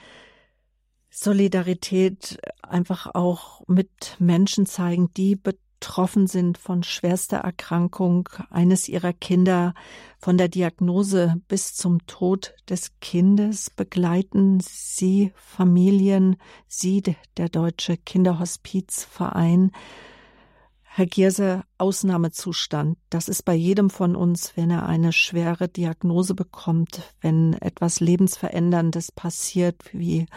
[1.14, 5.36] Solidarität einfach auch mit Menschen zeigen, die
[5.82, 9.74] betroffen sind von schwerster Erkrankung eines ihrer Kinder,
[10.20, 17.02] von der Diagnose bis zum Tod des Kindes begleiten Sie Familien, Sie,
[17.36, 19.72] der Deutsche Kinderhospizverein.
[20.84, 23.00] Herr Gierse, Ausnahmezustand.
[23.10, 29.12] Das ist bei jedem von uns, wenn er eine schwere Diagnose bekommt, wenn etwas Lebensveränderndes
[29.12, 30.28] passiert, wie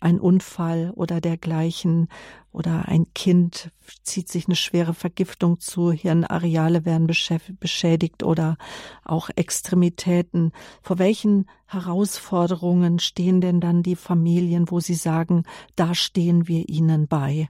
[0.00, 2.08] ein Unfall oder dergleichen
[2.52, 3.70] oder ein Kind
[4.02, 8.56] zieht sich eine schwere Vergiftung zu, Hirnareale werden beschädigt oder
[9.04, 10.52] auch Extremitäten.
[10.82, 15.44] Vor welchen Herausforderungen stehen denn dann die Familien, wo Sie sagen,
[15.76, 17.48] da stehen wir ihnen bei?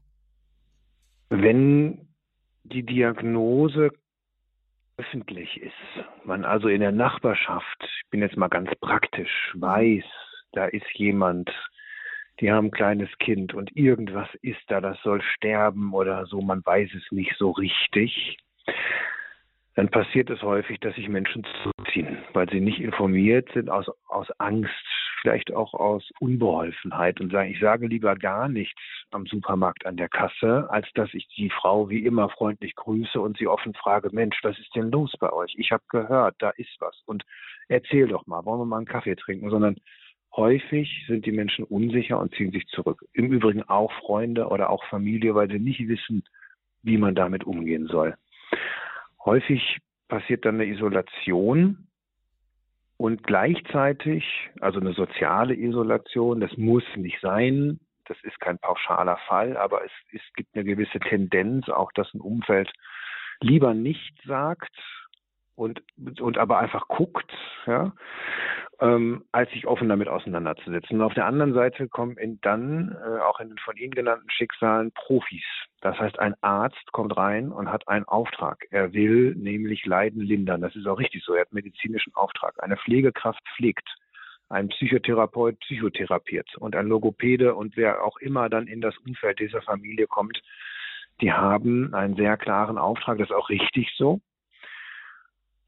[1.28, 2.08] Wenn
[2.64, 3.90] die Diagnose
[4.96, 10.04] öffentlich ist, man also in der Nachbarschaft, ich bin jetzt mal ganz praktisch, weiß,
[10.52, 11.50] da ist jemand,
[12.40, 16.64] die haben ein kleines Kind und irgendwas ist da, das soll sterben oder so, man
[16.64, 18.38] weiß es nicht so richtig,
[19.74, 24.28] dann passiert es häufig, dass sich Menschen zurückziehen, weil sie nicht informiert sind, aus, aus
[24.38, 24.70] Angst,
[25.20, 28.80] vielleicht auch aus Unbeholfenheit und sagen, ich sage lieber gar nichts
[29.10, 33.38] am Supermarkt an der Kasse, als dass ich die Frau wie immer freundlich grüße und
[33.38, 35.54] sie offen frage, Mensch, was ist denn los bei euch?
[35.56, 37.02] Ich habe gehört, da ist was.
[37.06, 37.24] Und
[37.68, 39.76] erzähl doch mal, wollen wir mal einen Kaffee trinken, sondern
[40.36, 43.04] Häufig sind die Menschen unsicher und ziehen sich zurück.
[43.12, 46.24] Im Übrigen auch Freunde oder auch Familie, weil sie nicht wissen,
[46.82, 48.16] wie man damit umgehen soll.
[49.24, 49.78] Häufig
[50.08, 51.86] passiert dann eine Isolation
[52.96, 54.24] und gleichzeitig,
[54.60, 59.92] also eine soziale Isolation, das muss nicht sein, das ist kein pauschaler Fall, aber es,
[60.12, 62.70] es gibt eine gewisse Tendenz, auch dass ein Umfeld
[63.40, 64.76] lieber nicht sagt,
[65.56, 65.82] und,
[66.20, 67.32] und aber einfach guckt,
[67.66, 67.92] ja,
[68.80, 70.98] ähm, als sich offen damit auseinanderzusetzen.
[70.98, 74.28] Und auf der anderen Seite kommen in, dann äh, auch in den von Ihnen genannten
[74.30, 75.44] Schicksalen Profis.
[75.80, 78.64] Das heißt, ein Arzt kommt rein und hat einen Auftrag.
[78.70, 80.60] Er will nämlich Leiden lindern.
[80.60, 81.34] Das ist auch richtig so.
[81.34, 82.62] Er hat medizinischen Auftrag.
[82.62, 83.88] Eine Pflegekraft pflegt.
[84.48, 89.62] Ein Psychotherapeut psychotherapiert und ein Logopäde und wer auch immer dann in das Umfeld dieser
[89.62, 90.42] Familie kommt,
[91.20, 93.18] die haben einen sehr klaren Auftrag.
[93.18, 94.20] Das ist auch richtig so.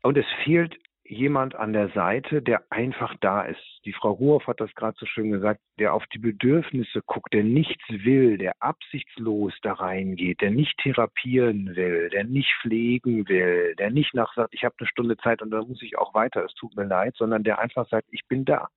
[0.07, 3.81] Und es fehlt jemand an der Seite, der einfach da ist.
[3.85, 7.43] Die Frau Ruhoff hat das gerade so schön gesagt, der auf die Bedürfnisse guckt, der
[7.43, 13.91] nichts will, der absichtslos da reingeht, der nicht therapieren will, der nicht pflegen will, der
[13.91, 16.55] nicht nach sagt, ich habe eine Stunde Zeit und dann muss ich auch weiter, es
[16.55, 18.69] tut mir leid, sondern der einfach sagt, ich bin da.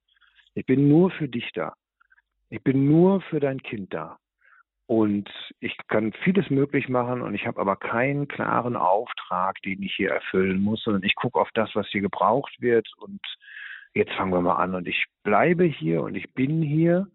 [0.56, 1.76] Ich bin nur für dich da.
[2.50, 4.18] Ich bin nur für dein Kind da.
[4.90, 5.30] Und
[5.60, 10.10] ich kann vieles möglich machen und ich habe aber keinen klaren Auftrag, den ich hier
[10.10, 12.88] erfüllen muss, sondern ich gucke auf das, was hier gebraucht wird.
[12.98, 13.22] Und
[13.94, 14.74] jetzt fangen wir mal an.
[14.74, 17.06] Und ich bleibe hier und ich bin hier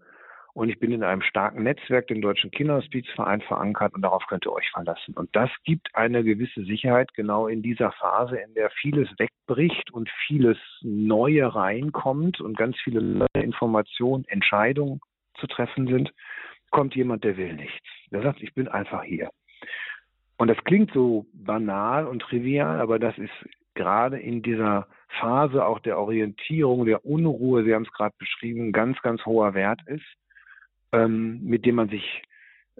[0.53, 4.53] und ich bin in einem starken Netzwerk, dem Deutschen Kinderhospizverein, verankert und darauf könnt ihr
[4.53, 5.15] euch verlassen.
[5.17, 10.09] Und das gibt eine gewisse Sicherheit genau in dieser Phase, in der vieles wegbricht und
[10.29, 15.01] vieles Neue reinkommt und ganz viele neue Informationen, Entscheidungen
[15.41, 16.13] zu treffen sind
[16.75, 17.89] kommt jemand, der will nichts.
[18.11, 19.31] Der sagt, ich bin einfach hier.
[20.37, 23.33] Und das klingt so banal und trivial, aber das ist
[23.75, 24.89] gerade in dieser
[25.21, 29.81] Phase auch der Orientierung, der Unruhe, Sie haben es gerade beschrieben, ganz, ganz hoher Wert
[29.87, 30.05] ist,
[30.91, 32.23] ähm, mit dem man sich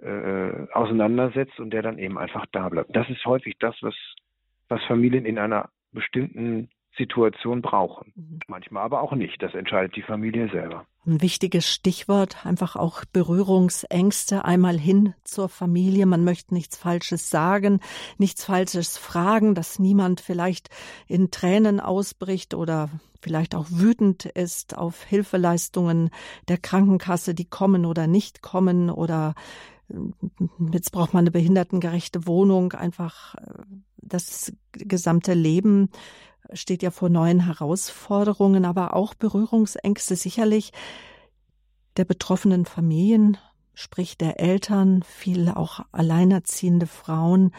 [0.01, 2.93] äh, auseinandersetzt und der dann eben einfach da bleibt.
[2.93, 3.95] Das ist häufig das, was,
[4.67, 8.11] was Familien in einer bestimmten Situation brauchen.
[8.15, 8.39] Mhm.
[8.47, 9.41] Manchmal aber auch nicht.
[9.41, 10.85] Das entscheidet die Familie selber.
[11.05, 16.07] Ein wichtiges Stichwort, einfach auch Berührungsängste, einmal hin zur Familie.
[16.07, 17.79] Man möchte nichts Falsches sagen,
[18.17, 20.69] nichts Falsches fragen, dass niemand vielleicht
[21.07, 22.89] in Tränen ausbricht oder
[23.21, 26.09] vielleicht auch wütend ist auf Hilfeleistungen
[26.47, 29.35] der Krankenkasse, die kommen oder nicht kommen oder
[29.89, 29.95] äh,
[30.71, 33.63] jetzt braucht man eine behindertengerechte Wohnung, einfach äh,
[33.97, 35.89] das gesamte Leben
[36.53, 40.15] steht ja vor neuen Herausforderungen, aber auch Berührungsängste.
[40.15, 40.71] Sicherlich
[41.97, 43.37] der betroffenen Familien,
[43.73, 47.51] sprich der Eltern, viele auch alleinerziehende Frauen,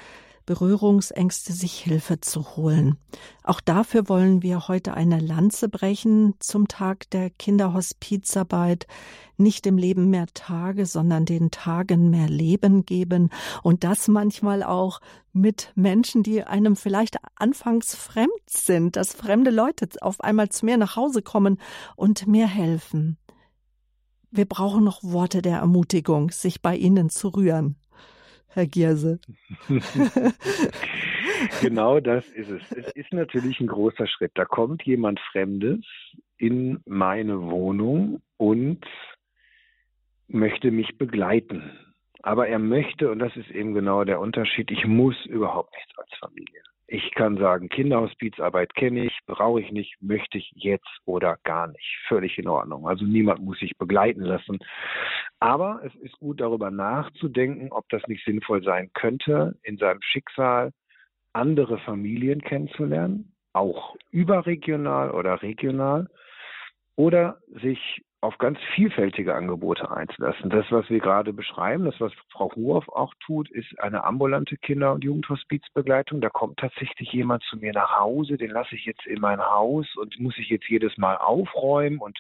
[0.47, 2.97] Berührungsängste, sich Hilfe zu holen.
[3.43, 8.87] Auch dafür wollen wir heute eine Lanze brechen zum Tag der Kinderhospizarbeit.
[9.37, 13.31] Nicht dem Leben mehr Tage, sondern den Tagen mehr Leben geben.
[13.63, 15.01] Und das manchmal auch
[15.33, 20.77] mit Menschen, die einem vielleicht anfangs fremd sind, dass fremde Leute auf einmal zu mir
[20.77, 21.59] nach Hause kommen
[21.97, 23.19] und mir helfen.
[24.31, 27.77] Wir brauchen noch Worte der Ermutigung, sich bei Ihnen zu rühren.
[28.57, 29.21] Herr Gierse.
[31.61, 32.73] genau das ist es.
[32.73, 34.33] Es ist natürlich ein großer Schritt.
[34.35, 35.85] Da kommt jemand Fremdes
[36.39, 38.85] in meine Wohnung und
[40.29, 41.79] möchte mich begleiten.
[42.23, 46.11] Aber er möchte, und das ist eben genau der Unterschied, ich muss überhaupt nichts als
[46.19, 46.63] Familie.
[46.89, 51.99] Ich kann sagen, Kinderhospizarbeit kenne ich, brauche ich nicht, möchte ich jetzt oder gar nicht.
[52.07, 52.87] Völlig in Ordnung.
[52.87, 54.59] Also niemand muss sich begleiten lassen.
[55.41, 60.73] Aber es ist gut darüber nachzudenken, ob das nicht sinnvoll sein könnte, in seinem Schicksal
[61.33, 66.09] andere Familien kennenzulernen, auch überregional oder regional,
[66.95, 70.51] oder sich auf ganz vielfältige Angebote einzulassen.
[70.51, 74.93] Das, was wir gerade beschreiben, das, was Frau Huhoff auch tut, ist eine ambulante Kinder-
[74.93, 76.21] und Jugendhospizbegleitung.
[76.21, 79.87] Da kommt tatsächlich jemand zu mir nach Hause, den lasse ich jetzt in mein Haus
[79.97, 81.99] und muss ich jetzt jedes Mal aufräumen.
[81.99, 82.19] Und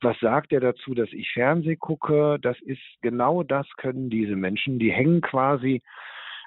[0.00, 2.38] was sagt er dazu, dass ich Fernseh gucke?
[2.40, 4.78] Das ist genau das können diese Menschen.
[4.78, 5.82] Die hängen quasi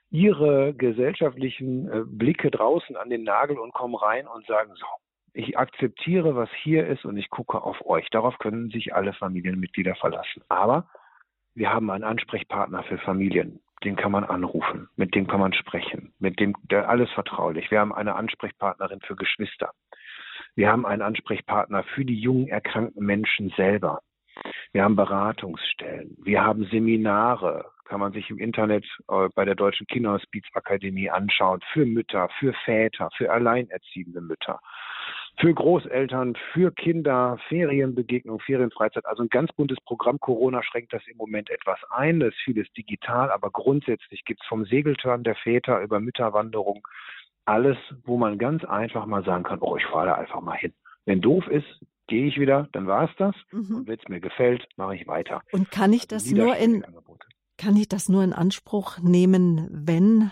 [0.10, 4.86] ihre gesellschaftlichen äh, Blicke draußen an den Nagel und kommen rein und sagen so,
[5.38, 8.10] ich akzeptiere, was hier ist und ich gucke auf euch.
[8.10, 10.42] Darauf können sich alle Familienmitglieder verlassen.
[10.50, 10.90] Aber
[11.54, 13.60] wir haben einen Ansprechpartner für Familien.
[13.84, 17.70] Den kann man anrufen, mit dem kann man sprechen, mit dem der alles vertraulich.
[17.70, 19.72] Wir haben eine Ansprechpartnerin für Geschwister.
[20.56, 24.02] Wir haben einen Ansprechpartner für die jungen erkrankten Menschen selber.
[24.72, 26.18] Wir haben Beratungsstellen.
[26.24, 31.86] Wir haben Seminare, kann man sich im Internet äh, bei der Deutschen Kinderhospizakademie anschauen, für
[31.86, 34.60] Mütter, für Väter, für alleinerziehende Mütter
[35.40, 39.06] für Großeltern, für Kinder, Ferienbegegnung, Ferienfreizeit.
[39.06, 40.20] Also ein ganz buntes Programm.
[40.20, 42.20] Corona schränkt das im Moment etwas ein.
[42.20, 46.88] Das ist vieles digital, aber grundsätzlich gibt es vom Segeltörn der Väter über Mütterwanderung
[47.46, 50.74] alles, wo man ganz einfach mal sagen kann, oh, ich fahre da einfach mal hin.
[51.06, 51.68] Wenn doof ist,
[52.08, 53.36] gehe ich wieder, dann war es das.
[53.52, 53.76] Mhm.
[53.76, 55.42] Und wenn es mir gefällt, mache ich weiter.
[55.52, 56.84] Und kann ich also das nur in
[57.58, 60.32] kann ich das nur in Anspruch nehmen, wenn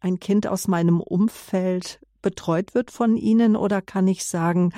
[0.00, 4.72] ein Kind aus meinem Umfeld betreut wird von Ihnen oder kann ich sagen,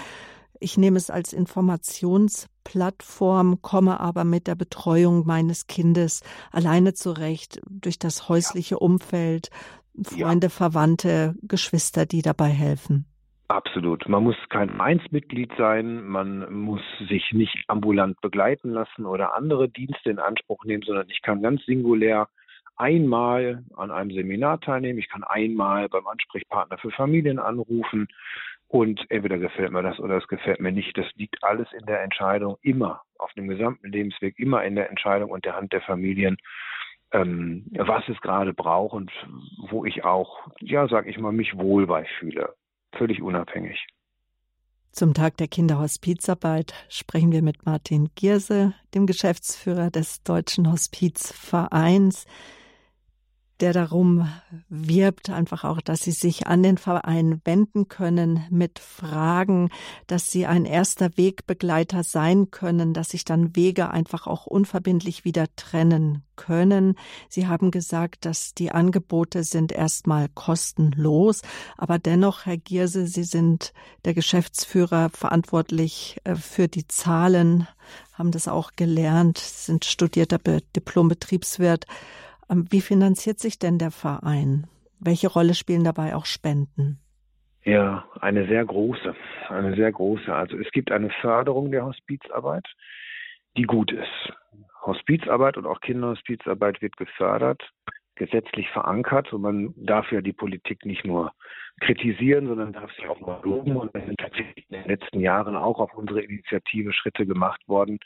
[0.60, 6.22] ich nehme es als Informationsplattform, komme aber mit der Betreuung meines Kindes
[6.52, 8.78] alleine zurecht durch das häusliche ja.
[8.78, 9.48] Umfeld,
[10.02, 10.50] Freunde, ja.
[10.50, 13.06] Verwandte, Geschwister, die dabei helfen.
[13.48, 14.06] Absolut.
[14.10, 20.10] Man muss kein Mainz-Mitglied sein, man muss sich nicht ambulant begleiten lassen oder andere Dienste
[20.10, 22.28] in Anspruch nehmen, sondern ich kann ganz singulär
[22.78, 28.08] einmal an einem Seminar teilnehmen, ich kann einmal beim Ansprechpartner für Familien anrufen
[28.68, 30.96] und entweder gefällt mir das oder es gefällt mir nicht.
[30.96, 35.30] Das liegt alles in der Entscheidung, immer auf dem gesamten Lebensweg, immer in der Entscheidung
[35.30, 36.36] und der Hand der Familien,
[37.12, 39.10] ähm, was es gerade braucht und
[39.70, 42.54] wo ich auch, ja, sag ich mal, mich wohl bei fühle.
[42.92, 43.86] Völlig unabhängig.
[44.92, 52.26] Zum Tag der Kinderhospizarbeit sprechen wir mit Martin Gierse, dem Geschäftsführer des Deutschen Hospizvereins
[53.60, 54.28] der darum
[54.68, 59.70] wirbt, einfach auch, dass sie sich an den Verein wenden können mit Fragen,
[60.06, 65.46] dass sie ein erster Wegbegleiter sein können, dass sich dann Wege einfach auch unverbindlich wieder
[65.56, 66.94] trennen können.
[67.28, 71.42] Sie haben gesagt, dass die Angebote sind erstmal kostenlos,
[71.76, 73.72] aber dennoch, Herr Gierse, Sie sind
[74.04, 77.66] der Geschäftsführer verantwortlich äh, für die Zahlen,
[78.12, 81.86] haben das auch gelernt, sind studierter Diplombetriebswirt.
[82.50, 84.66] Ähm, wie finanziert sich denn der Verein?
[85.00, 86.98] Welche Rolle spielen dabei auch Spenden?
[87.64, 89.14] Ja, eine sehr große,
[89.48, 90.34] eine sehr große.
[90.34, 92.66] Also es gibt eine Förderung der Hospizarbeit,
[93.56, 94.32] die gut ist.
[94.86, 97.62] Hospizarbeit und auch Kinderhospizarbeit wird gefördert,
[98.14, 101.32] gesetzlich verankert und man darf ja die Politik nicht nur
[101.80, 103.76] kritisieren, sondern darf sich auch mal loben.
[103.76, 107.98] Und es sind tatsächlich in den letzten Jahren auch auf unsere Initiative Schritte gemacht worden,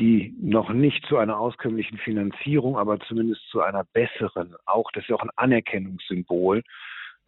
[0.00, 5.10] die noch nicht zu einer auskömmlichen Finanzierung, aber zumindest zu einer besseren, auch das ist
[5.10, 6.62] ja auch ein Anerkennungssymbol,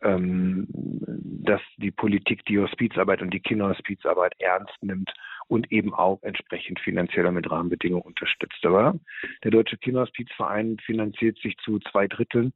[0.03, 5.13] ähm, dass die Politik die Hospizarbeit und die Kinderhospizarbeit ernst nimmt
[5.47, 8.65] und eben auch entsprechend finanzieller mit Rahmenbedingungen unterstützt.
[8.65, 8.95] Aber
[9.43, 12.53] der Deutsche Kinderhospizverein finanziert sich zu zwei Dritteln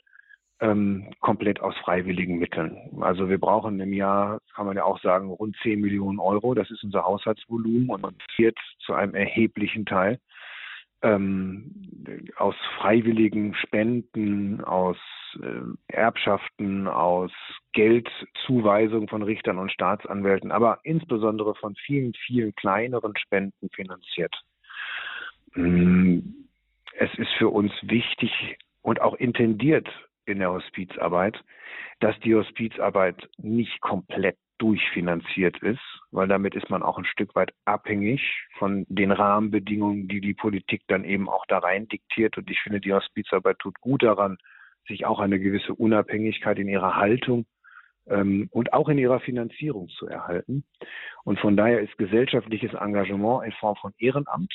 [0.60, 2.76] ähm, komplett aus freiwilligen Mitteln.
[3.00, 6.54] Also wir brauchen im Jahr, kann man ja auch sagen, rund 10 Millionen Euro.
[6.54, 10.18] Das ist unser Haushaltsvolumen und wird zu einem erheblichen Teil
[11.02, 11.70] ähm,
[12.36, 14.96] aus freiwilligen Spenden, aus
[15.40, 17.30] äh, Erbschaften, aus
[17.72, 24.34] Geldzuweisungen von Richtern und Staatsanwälten, aber insbesondere von vielen, vielen kleineren Spenden finanziert.
[25.54, 26.18] Mm,
[26.94, 29.88] es ist für uns wichtig und auch intendiert
[30.28, 31.42] in der Hospizarbeit,
[32.00, 37.52] dass die Hospizarbeit nicht komplett durchfinanziert ist, weil damit ist man auch ein Stück weit
[37.64, 38.20] abhängig
[38.58, 42.36] von den Rahmenbedingungen, die die Politik dann eben auch da rein diktiert.
[42.36, 44.38] Und ich finde, die Hospizarbeit tut gut daran,
[44.88, 47.46] sich auch eine gewisse Unabhängigkeit in ihrer Haltung
[48.08, 50.64] ähm, und auch in ihrer Finanzierung zu erhalten.
[51.24, 54.52] Und von daher ist gesellschaftliches Engagement in Form von Ehrenamt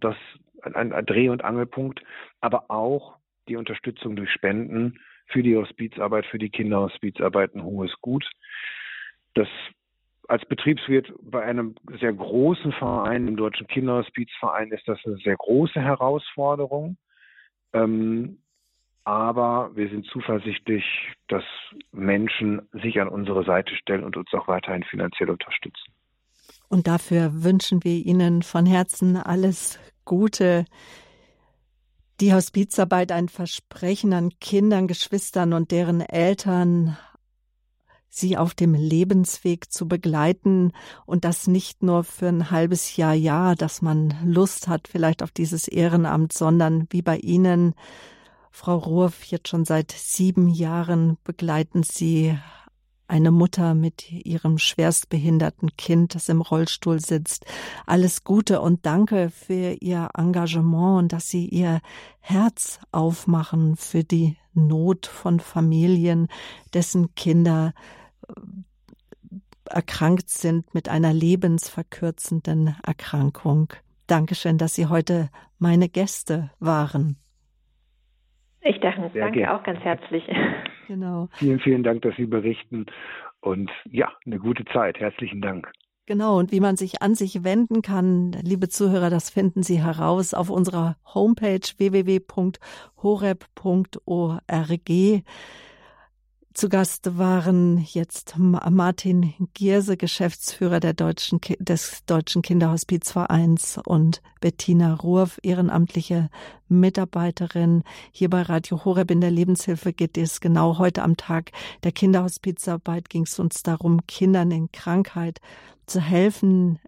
[0.00, 0.16] das
[0.62, 2.02] ein, ein Dreh- und Angelpunkt,
[2.40, 3.16] aber auch
[3.48, 8.28] die Unterstützung durch Spenden für die Hospizarbeit, für die Kinderhospizarbeit ein hohes Gut.
[9.34, 9.48] Das
[10.28, 15.80] als Betriebswirt bei einem sehr großen Verein, dem Deutschen Kinderhospizverein, ist das eine sehr große
[15.80, 16.96] Herausforderung.
[17.72, 18.38] Ähm,
[19.04, 20.84] aber wir sind zuversichtlich,
[21.28, 21.44] dass
[21.92, 25.92] Menschen sich an unsere Seite stellen und uns auch weiterhin finanziell unterstützen.
[26.68, 30.64] Und dafür wünschen wir Ihnen von Herzen alles Gute.
[32.20, 36.96] Die Hospizarbeit ein Versprechen an Kindern, Geschwistern und deren Eltern,
[38.08, 40.72] sie auf dem Lebensweg zu begleiten
[41.06, 45.32] und das nicht nur für ein halbes Jahr, ja, dass man Lust hat vielleicht auf
[45.32, 47.74] dieses Ehrenamt, sondern wie bei Ihnen,
[48.52, 52.38] Frau Ruhrf, jetzt schon seit sieben Jahren begleiten Sie
[53.14, 57.46] eine Mutter mit ihrem schwerstbehinderten Kind, das im Rollstuhl sitzt.
[57.86, 61.80] Alles Gute und danke für Ihr Engagement und dass Sie Ihr
[62.18, 66.26] Herz aufmachen für die Not von Familien,
[66.74, 67.72] dessen Kinder
[69.70, 73.72] erkrankt sind mit einer lebensverkürzenden Erkrankung.
[74.08, 77.16] Dankeschön, dass Sie heute meine Gäste waren.
[78.62, 80.24] Ich danke, danke auch ganz herzlich.
[80.86, 81.28] Genau.
[81.34, 82.86] Vielen, vielen Dank, dass Sie berichten
[83.40, 84.98] und ja, eine gute Zeit.
[84.98, 85.70] Herzlichen Dank.
[86.06, 90.34] Genau, und wie man sich an sich wenden kann, liebe Zuhörer, das finden Sie heraus
[90.34, 92.42] auf unserer Homepage www.horeb.org.
[96.54, 106.30] Zu Gast waren jetzt Martin Gierse, Geschäftsführer Deutschen, des Deutschen Kinderhospizvereins und Bettina Ruhrf, ehrenamtliche
[106.68, 107.82] Mitarbeiterin.
[108.12, 111.50] Hier bei Radio Horeb in der Lebenshilfe geht es genau heute am Tag
[111.82, 115.40] der Kinderhospizarbeit ging es uns darum, Kindern in Krankheit
[115.86, 116.78] zu helfen,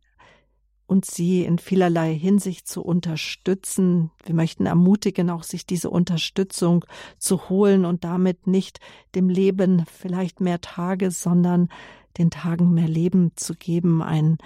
[0.87, 4.11] und sie in vielerlei Hinsicht zu unterstützen.
[4.25, 6.85] Wir möchten ermutigen, auch sich diese Unterstützung
[7.19, 8.79] zu holen und damit nicht
[9.15, 11.69] dem Leben vielleicht mehr Tage, sondern
[12.19, 14.03] den Tagen mehr Leben zu geben.
[14.03, 14.39] Ein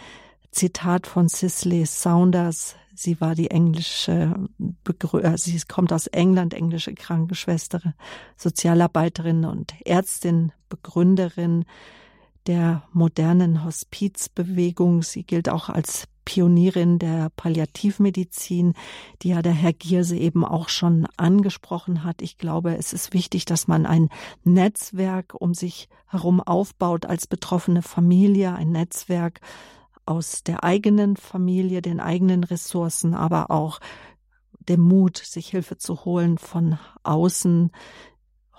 [0.50, 2.74] Zitat von Cicely Saunders.
[2.94, 4.34] Sie war die englische,
[4.68, 7.94] äh, sie kommt aus England, englische Krankenschwester,
[8.36, 11.64] Sozialarbeiterin und Ärztin, Begründerin
[12.46, 15.02] der modernen Hospizbewegung.
[15.02, 18.74] Sie gilt auch als Pionierin der Palliativmedizin,
[19.22, 22.22] die ja der Herr Gierse eben auch schon angesprochen hat.
[22.22, 24.08] Ich glaube, es ist wichtig, dass man ein
[24.44, 29.40] Netzwerk um sich herum aufbaut als betroffene Familie, ein Netzwerk
[30.06, 33.80] aus der eigenen Familie, den eigenen Ressourcen, aber auch
[34.58, 37.70] dem Mut, sich Hilfe zu holen von außen.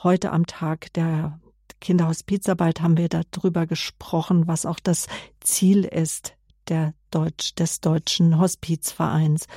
[0.04, 1.40] Heute am Tag der
[1.80, 5.08] Kinderhospizarbeit haben wir darüber gesprochen, was auch das
[5.40, 6.36] Ziel ist
[6.68, 9.48] der Deutsch, des Deutschen Hospizvereins.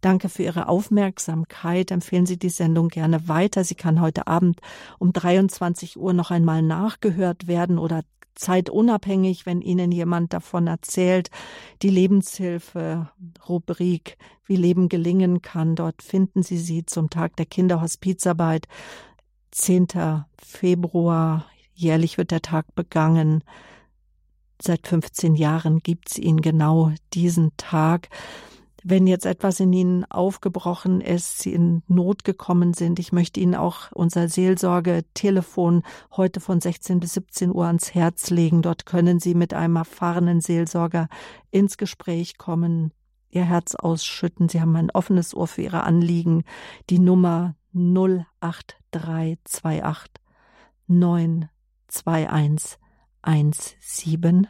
[0.00, 1.90] Danke für Ihre Aufmerksamkeit.
[1.90, 3.64] Empfehlen Sie die Sendung gerne weiter.
[3.64, 4.60] Sie kann heute Abend
[4.98, 8.02] um 23 Uhr noch einmal nachgehört werden oder
[8.34, 11.30] zeitunabhängig, wenn Ihnen jemand davon erzählt.
[11.82, 13.10] Die Lebenshilfe
[13.48, 15.76] Rubrik Wie Leben gelingen kann.
[15.76, 18.66] Dort finden Sie sie zum Tag der Kinderhospizarbeit.
[19.52, 19.88] 10.
[20.42, 21.46] Februar.
[21.74, 23.44] Jährlich wird der Tag begangen.
[24.64, 28.08] Seit 15 Jahren gibt's ihn genau diesen Tag.
[28.84, 33.56] Wenn jetzt etwas in Ihnen aufgebrochen ist, Sie in Not gekommen sind, ich möchte Ihnen
[33.56, 35.82] auch unser Seelsorge-Telefon
[36.16, 38.62] heute von 16 bis 17 Uhr ans Herz legen.
[38.62, 41.08] Dort können Sie mit einem erfahrenen Seelsorger
[41.50, 42.92] ins Gespräch kommen,
[43.30, 44.48] Ihr Herz ausschütten.
[44.48, 46.44] Sie haben ein offenes Ohr für Ihre Anliegen.
[46.88, 50.22] Die Nummer 08328
[50.86, 52.78] 921
[53.22, 54.48] 170.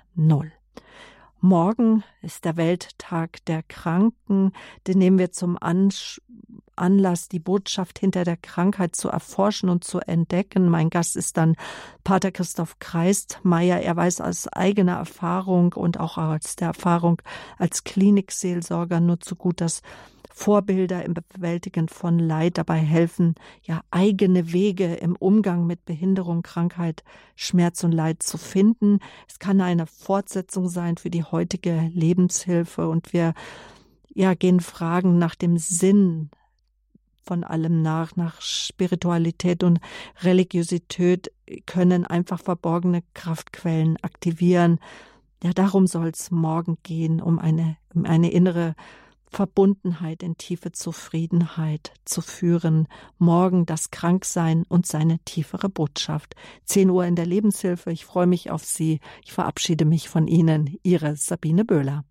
[1.41, 4.53] Morgen ist der Welttag der Kranken.
[4.87, 5.59] Den nehmen wir zum
[6.75, 10.71] Anlass, die Botschaft hinter der Krankheit zu erforschen und zu entdecken.
[10.71, 11.57] Mein Gast ist dann
[12.03, 13.81] Pater Christoph Kreistmeier.
[13.81, 17.21] Er weiß aus eigener Erfahrung und auch aus der Erfahrung
[17.59, 19.83] als Klinikseelsorger nur zu gut, dass
[20.35, 27.05] Vorbilder im Bewältigen von Leid dabei helfen, ja eigene Wege im Umgang mit Behinderung, Krankheit,
[27.37, 28.99] Schmerz und Leid zu finden.
[29.29, 33.35] Es kann eine Fortsetzung sein für die heutige Lebenshilfe und wir
[34.15, 36.31] ja gehen Fragen nach dem Sinn
[37.23, 39.81] von allem nach, nach Spiritualität und
[40.23, 41.31] Religiosität
[41.67, 44.81] können einfach verborgene Kraftquellen aktivieren.
[45.43, 48.75] Ja, darum soll es morgen gehen, um eine, um eine innere
[49.33, 52.87] Verbundenheit in tiefe Zufriedenheit zu führen.
[53.19, 56.37] Morgen das Kranksein und seine tiefere Botschaft.
[56.67, 57.91] 10 Uhr in der Lebenshilfe.
[57.91, 59.01] Ich freue mich auf Sie.
[59.25, 60.79] Ich verabschiede mich von Ihnen.
[60.83, 62.05] Ihre Sabine Böhler.